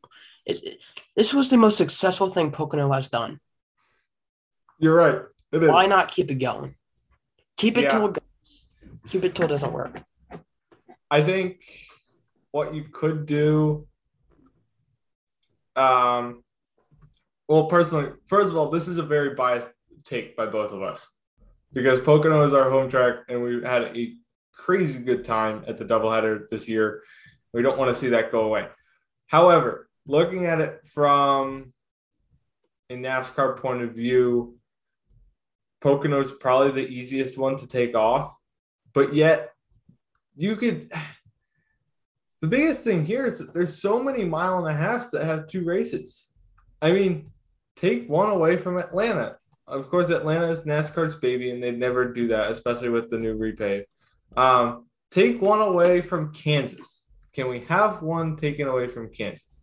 [0.46, 0.78] It, it,
[1.16, 3.40] this was the most successful thing Pocono has done.
[4.80, 5.22] You're right.
[5.52, 5.70] It is.
[5.70, 6.76] Why not keep it going?
[7.58, 7.90] Keep it Yeah.
[7.90, 8.68] till it goes.
[9.08, 10.02] Keep it till it doesn't work.
[11.10, 11.62] I think
[12.54, 13.88] what you could do.
[15.76, 16.44] Um,
[17.50, 19.72] well, personally, first of all, this is a very biased
[20.06, 21.12] take by both of us
[21.74, 24.14] because Pocono is our home track, and we had a
[24.54, 27.02] crazy good time at the doubleheader this year.
[27.54, 28.68] We don't want to see that go away.
[29.26, 31.74] However, looking at it from
[32.92, 34.58] a NASCAR point of view,
[35.82, 38.32] Pocono is probably the easiest one to take off,
[38.94, 39.50] but yet
[40.36, 40.94] you could.
[42.44, 45.48] The biggest thing here is that there's so many mile and a halfs that have
[45.48, 46.28] two races.
[46.82, 47.32] I mean,
[47.78, 49.38] take one away from Atlanta.
[49.66, 53.38] Of course, Atlanta is NASCAR's baby, and they'd never do that, especially with the new
[53.38, 53.86] repave.
[54.36, 57.06] Um, take one away from Kansas.
[57.32, 59.62] Can we have one taken away from Kansas?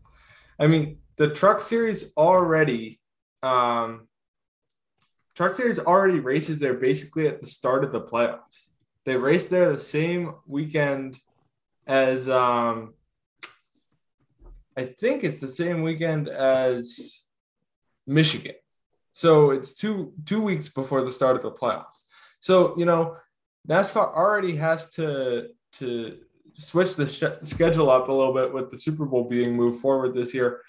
[0.58, 2.98] I mean, the Truck Series already,
[3.42, 4.08] um,
[5.34, 8.68] Truck Series already races there basically at the start of the playoffs.
[9.04, 11.18] They race there the same weekend
[11.86, 12.94] as um,
[14.76, 17.24] I think it's the same weekend as
[18.06, 18.54] Michigan.
[19.12, 22.04] So it's two two weeks before the start of the playoffs.
[22.40, 23.16] So you know,
[23.68, 26.18] NASCAR already has to to
[26.54, 30.14] switch the sh- schedule up a little bit with the Super Bowl being moved forward
[30.14, 30.62] this year.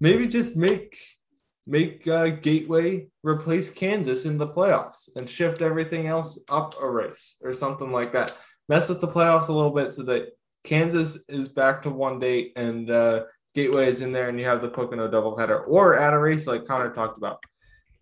[0.00, 0.96] Maybe just make
[1.66, 7.36] make uh, Gateway replace Kansas in the playoffs and shift everything else up a race
[7.42, 8.36] or something like that.
[8.68, 10.28] Mess with the playoffs a little bit so that
[10.68, 14.60] Kansas is back to one date and uh, Gateway is in there, and you have
[14.60, 17.42] the Pocono doubleheader, or at a race like Connor talked about.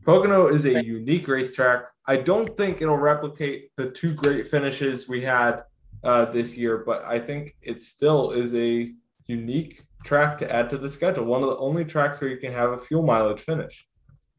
[0.05, 1.85] Pocono is a unique racetrack.
[2.07, 5.63] I don't think it'll replicate the two great finishes we had
[6.03, 8.93] uh, this year, but I think it still is a
[9.27, 11.25] unique track to add to the schedule.
[11.25, 13.87] One of the only tracks where you can have a fuel mileage finish.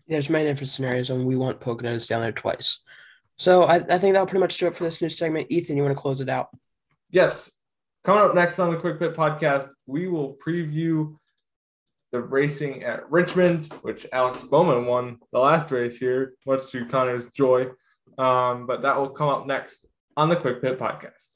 [0.08, 2.84] There's many different scenarios, and we want Poconos down there twice.
[3.38, 5.48] So I, I think that'll pretty much do it for this new segment.
[5.50, 6.50] Ethan, you want to close it out?
[7.10, 7.57] Yes.
[8.08, 11.18] Coming up next on the Quick Pit podcast, we will preview
[12.14, 17.30] the racing at Richmond, which Alex Bowman won the last race here, much to Connor's
[17.32, 17.68] joy.
[18.18, 21.34] Um, but that will come up next on the Quick Pit podcast.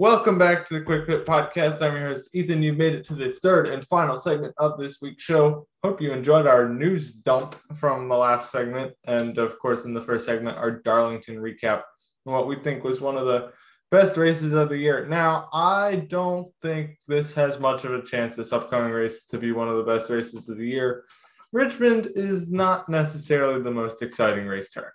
[0.00, 1.86] Welcome back to the Quick Pit Podcast.
[1.86, 2.62] I'm your host, Ethan.
[2.62, 5.66] You made it to the third and final segment of this week's show.
[5.84, 8.94] Hope you enjoyed our news dump from the last segment.
[9.04, 11.82] And of course, in the first segment, our Darlington recap
[12.24, 13.52] and what we think was one of the
[13.90, 15.06] best races of the year.
[15.06, 19.52] Now, I don't think this has much of a chance, this upcoming race, to be
[19.52, 21.04] one of the best races of the year.
[21.52, 24.92] Richmond is not necessarily the most exciting racetrack.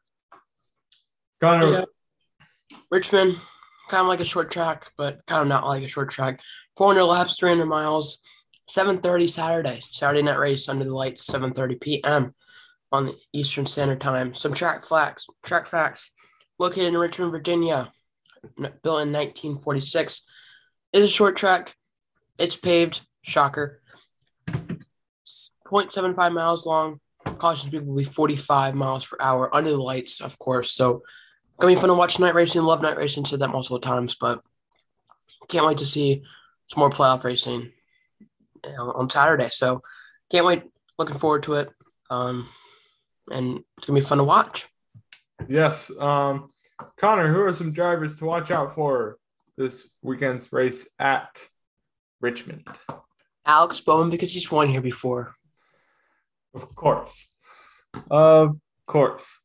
[1.39, 1.85] Connor, Yeah.
[2.89, 3.37] Richmond,
[3.87, 6.41] kind of like a short track, but kind of not like a short track.
[6.77, 8.19] 400 laps, 300 miles,
[8.69, 12.33] 7:30 Saturday, Saturday night race under the lights, 7:30 p.m.
[12.91, 14.33] on the Eastern Standard Time.
[14.33, 15.27] Some track facts.
[15.43, 16.11] Track facts.
[16.57, 17.91] Located in Richmond, Virginia,
[18.57, 20.21] built in 1946,
[20.93, 21.75] is a short track.
[22.37, 23.01] It's paved.
[23.21, 23.81] Shocker.
[24.47, 26.99] 0.75 miles long.
[27.37, 30.71] Caution speed will be 45 miles per hour under the lights, of course.
[30.71, 31.01] So
[31.59, 32.61] gonna be fun to watch night racing.
[32.61, 33.25] Love night racing.
[33.25, 34.41] Said that multiple times, but
[35.47, 36.23] can't wait to see
[36.69, 37.71] some more playoff racing
[38.77, 39.49] on Saturday.
[39.51, 39.81] So
[40.31, 40.63] can't wait.
[40.97, 41.69] Looking forward to it.
[42.09, 42.47] Um,
[43.31, 44.67] and it's gonna be fun to watch.
[45.47, 45.91] yes.
[45.99, 46.49] Um,
[46.97, 49.17] Connor, who are some drivers to watch out for
[49.57, 51.39] this weekend's race at
[52.21, 52.67] Richmond?
[53.45, 55.35] Alex Bowman because he's won here before.
[56.53, 57.33] Of course.
[58.09, 59.39] Of course.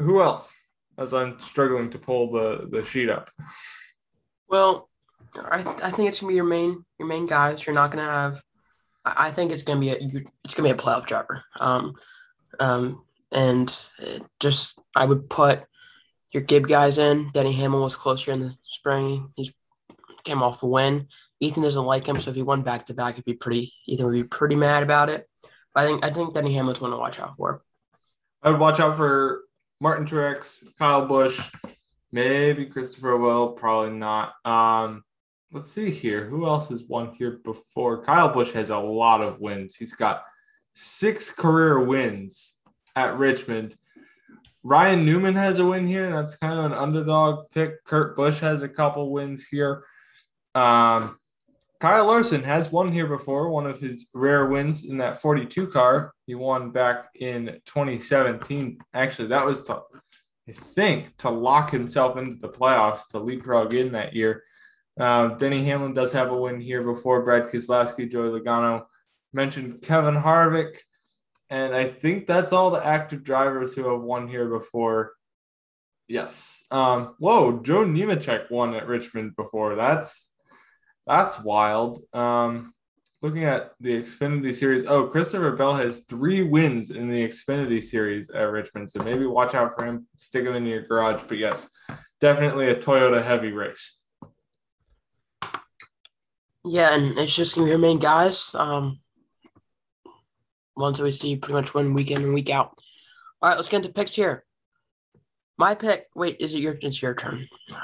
[0.00, 0.54] Who else?
[0.98, 3.30] As I'm struggling to pull the, the sheet up.
[4.48, 4.88] Well,
[5.36, 7.64] I, I think it's gonna be your main your main guys.
[7.64, 8.42] You're not gonna have.
[9.04, 11.44] I I think it's gonna be a you- it's gonna be a playoff driver.
[11.58, 11.94] Um,
[12.58, 13.74] um, and
[14.40, 15.62] just I would put
[16.32, 17.30] your Gibbs guys in.
[17.32, 19.32] Denny Hamlin was closer in the spring.
[19.36, 19.52] He's
[20.24, 21.08] came off a win.
[21.38, 23.72] Ethan doesn't like him, so if he won back to back, it'd be pretty.
[23.86, 25.26] Ethan would be pretty mad about it.
[25.74, 27.62] But I think I think Denny Hamlin's one to watch out for.
[28.42, 29.42] I would watch out for
[29.80, 31.40] Martin Truex, Kyle Busch,
[32.12, 34.34] maybe Christopher Bell, probably not.
[34.44, 35.04] Um,
[35.52, 36.26] let's see here.
[36.26, 38.04] Who else has won here before?
[38.04, 39.76] Kyle Busch has a lot of wins.
[39.76, 40.22] He's got
[40.74, 42.60] six career wins
[42.94, 43.74] at Richmond.
[44.62, 46.10] Ryan Newman has a win here.
[46.10, 47.82] That's kind of an underdog pick.
[47.84, 49.84] Kurt Busch has a couple wins here.
[50.54, 51.19] Um,
[51.80, 56.12] Kyle Larson has won here before, one of his rare wins in that 42 car.
[56.26, 58.78] He won back in 2017.
[58.92, 59.80] Actually, that was to,
[60.46, 64.42] I think, to lock himself into the playoffs to leapfrog in that year.
[64.98, 68.84] Uh, Denny Hamlin does have a win here before Brad Keselowski, Joey Logano
[69.32, 70.76] mentioned Kevin Harvick.
[71.48, 75.14] And I think that's all the active drivers who have won here before.
[76.08, 76.62] Yes.
[76.70, 79.76] Um, whoa, Joe Nemechek won at Richmond before.
[79.76, 80.29] That's
[81.10, 82.04] that's wild.
[82.12, 82.72] Um,
[83.20, 88.30] looking at the Xfinity Series, oh, Christopher Bell has three wins in the Xfinity Series
[88.30, 90.06] at Richmond, so maybe watch out for him.
[90.16, 91.22] Stick him in your garage.
[91.26, 91.68] But yes,
[92.20, 94.00] definitely a Toyota heavy race.
[96.64, 98.54] Yeah, and it's just gonna be your main guys.
[98.54, 99.00] Um,
[100.76, 102.72] ones we see pretty much one week in and week out.
[103.42, 104.44] All right, let's get into picks here.
[105.58, 106.06] My pick.
[106.14, 106.76] Wait, is it your?
[106.80, 107.48] It's your turn.
[107.68, 107.78] It's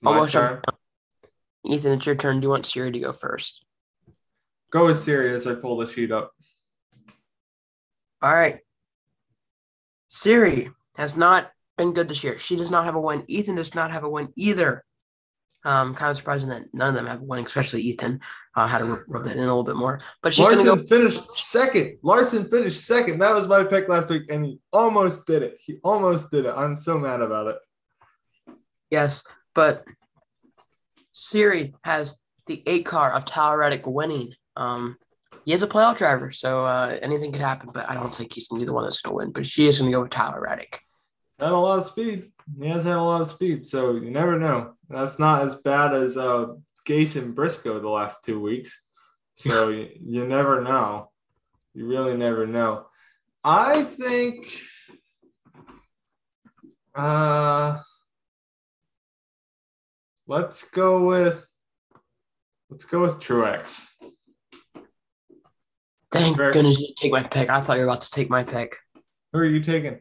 [0.00, 0.62] my Almost turn.
[1.66, 2.40] Ethan, it's your turn.
[2.40, 3.64] Do you want Siri to go first?
[4.70, 6.32] Go with Siri as I pull the sheet up.
[8.22, 8.60] All right.
[10.08, 12.38] Siri has not been good this year.
[12.38, 13.22] She does not have a win.
[13.28, 14.84] Ethan does not have a win either.
[15.64, 18.20] Um, kind of surprising that none of them have a win, especially Ethan.
[18.54, 20.00] Uh, had to rub- that in a little bit more.
[20.22, 20.86] But she's Larson gonna go.
[20.86, 21.98] finished second.
[22.02, 23.18] Larson finished second.
[23.18, 25.58] That was my pick last week, and he almost did it.
[25.60, 26.54] He almost did it.
[26.56, 27.56] I'm so mad about it.
[28.90, 29.84] Yes, but
[31.18, 34.34] Siri has the eight car of Tyler Reddick winning.
[34.54, 34.98] Um,
[35.46, 37.70] he is a playoff driver, so uh, anything could happen.
[37.72, 39.32] But I don't think he's gonna be the one that's gonna win.
[39.32, 40.78] But she is gonna go with Tyler Reddick.
[41.38, 42.30] Had a lot of speed.
[42.60, 44.74] He has had a lot of speed, so you never know.
[44.90, 46.48] That's not as bad as uh,
[46.86, 48.78] Gase and Briscoe the last two weeks.
[49.36, 51.12] So you, you never know.
[51.72, 52.88] You really never know.
[53.42, 54.52] I think.
[56.94, 57.78] Uh,
[60.26, 61.46] let's go with.
[62.68, 63.86] Let's go with Truex.
[66.10, 67.48] Thank Very- goodness you take my pick.
[67.48, 68.76] I thought you were about to take my pick.
[69.32, 70.00] Who are you taking?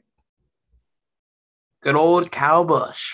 [1.84, 3.14] Good old Kyle Busch.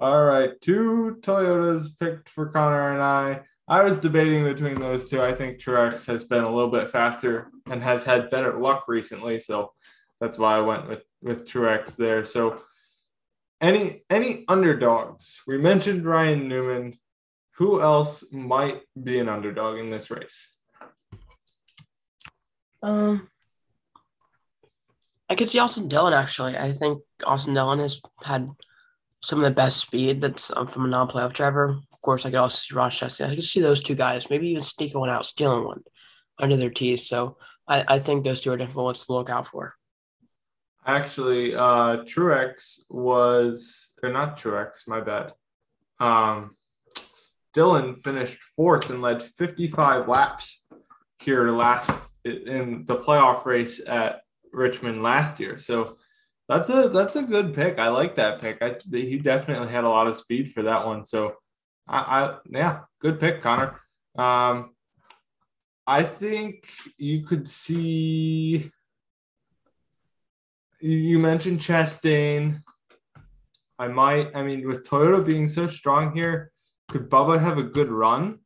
[0.00, 3.42] All right, two Toyotas picked for Connor and I.
[3.68, 5.20] I was debating between those two.
[5.20, 9.38] I think Truex has been a little bit faster and has had better luck recently,
[9.38, 9.72] so
[10.20, 12.24] that's why I went with with Truex there.
[12.24, 12.62] So,
[13.60, 15.40] any any underdogs?
[15.46, 16.98] We mentioned Ryan Newman.
[17.56, 20.48] Who else might be an underdog in this race?
[22.82, 23.28] Um,
[25.28, 26.56] I could see Austin Dillon actually.
[26.56, 28.48] I think Austin Dillon has had
[29.22, 31.80] some of the best speed that's um, from a non-playoff driver.
[31.92, 33.28] Of course, I could also see Ross Chastain.
[33.28, 35.82] I could see those two guys, maybe even sneaking one out, stealing one
[36.38, 37.00] under their teeth.
[37.00, 37.36] So
[37.66, 39.74] I, I think those two are definitely ones to look out for.
[40.88, 45.34] Actually, uh, Truex was, or not Truex, my bad.
[46.00, 46.56] Um,
[47.52, 50.66] Dillon finished fourth and led 55 laps
[51.20, 55.58] here last in the playoff race at Richmond last year.
[55.58, 55.98] So
[56.48, 57.78] that's a that's a good pick.
[57.78, 58.62] I like that pick.
[58.62, 61.04] I he definitely had a lot of speed for that one.
[61.04, 61.34] So
[61.86, 63.78] I, I yeah, good pick, Connor.
[64.16, 64.70] Um,
[65.86, 66.66] I think
[66.96, 68.70] you could see.
[70.80, 72.62] You mentioned Chastain.
[73.78, 74.34] I might.
[74.34, 76.52] I mean, with Toyota being so strong here,
[76.88, 78.38] could Bubba have a good run?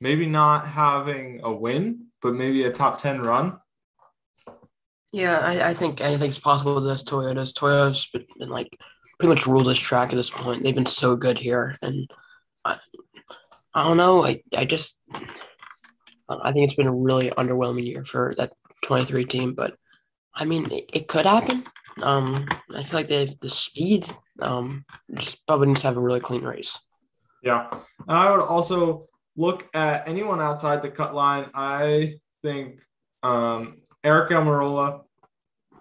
[0.00, 3.58] Maybe not having a win, but maybe a top ten run.
[5.12, 7.52] Yeah, I, I think anything's possible with this Toyotas.
[7.52, 8.68] Toyota's been, been like
[9.18, 10.62] pretty much ruled this track at this point.
[10.62, 12.10] They've been so good here, and
[12.64, 12.78] I,
[13.74, 14.24] I don't know.
[14.24, 15.00] I I just
[16.28, 18.52] I think it's been a really underwhelming year for that
[18.84, 19.74] 23 team, but
[20.34, 21.64] I mean, it, it could happen.
[22.02, 24.06] Um, I feel like they have the speed.
[24.40, 26.78] Um, just probably needs to have a really clean race.
[27.42, 31.50] Yeah, and I would also look at anyone outside the cut line.
[31.54, 32.80] I think
[33.22, 35.02] um, Aric Almirola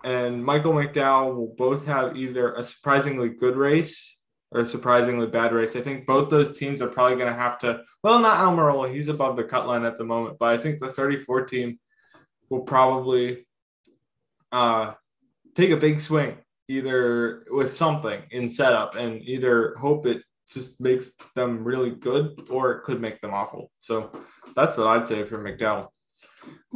[0.04, 4.20] and Michael McDowell will both have either a surprisingly good race
[4.52, 5.76] or a surprisingly bad race.
[5.76, 9.08] I think both those teams are probably going to have to, well, not Almirola, he's
[9.08, 11.80] above the cut line at the moment, but I think the 34 team
[12.50, 13.46] will probably
[14.52, 14.94] uh,
[15.56, 16.38] take a big swing
[16.68, 22.74] either with something in setup and either hope it just makes them really good or
[22.74, 23.72] it could make them awful.
[23.80, 24.12] So
[24.56, 25.88] that's what I'd say for McDowell.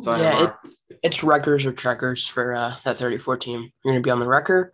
[0.06, 0.54] yeah, it,
[1.04, 3.72] it's wreckers or trekkers for uh, that 34 team.
[3.84, 4.74] You're going to be on the wrecker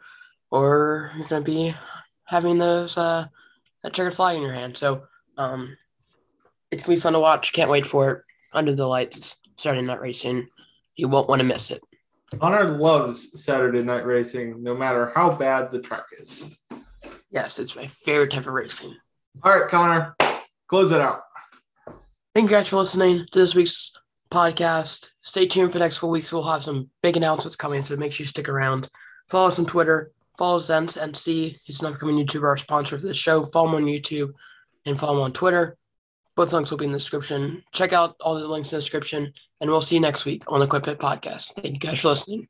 [0.50, 1.76] or you're going to be
[2.26, 3.26] having those uh,
[3.84, 4.78] that checkered flag in your hand.
[4.78, 5.04] So
[5.38, 5.78] um,
[6.72, 7.54] it's gonna be fun to watch.
[7.54, 8.24] Can't wait for it.
[8.54, 10.48] Under the lights, Saturday night racing.
[10.96, 11.82] You won't want to miss it.
[12.40, 16.58] Connor loves Saturday night racing, no matter how bad the track is.
[17.30, 18.96] Yes, it's my favorite type of racing.
[19.44, 20.16] All right, Connor,
[20.68, 21.22] close it out.
[22.34, 23.92] Thank you guys for listening to this week's
[24.30, 25.10] podcast.
[25.22, 26.32] Stay tuned for the next couple weeks.
[26.32, 28.90] We'll have some big announcements coming, so make sure you stick around.
[29.30, 30.12] Follow us on Twitter
[30.42, 31.60] Follow ZenseNC.
[31.64, 33.44] He's an upcoming YouTuber, our sponsor for the show.
[33.44, 34.32] Follow him on YouTube
[34.88, 35.78] and follow him on Twitter.
[36.36, 37.64] Both links will be in the description.
[37.74, 40.60] Check out all the links in the description, and we'll see you next week on
[40.60, 41.54] the Quick Pit Podcast.
[41.54, 42.48] Thank you guys for listening.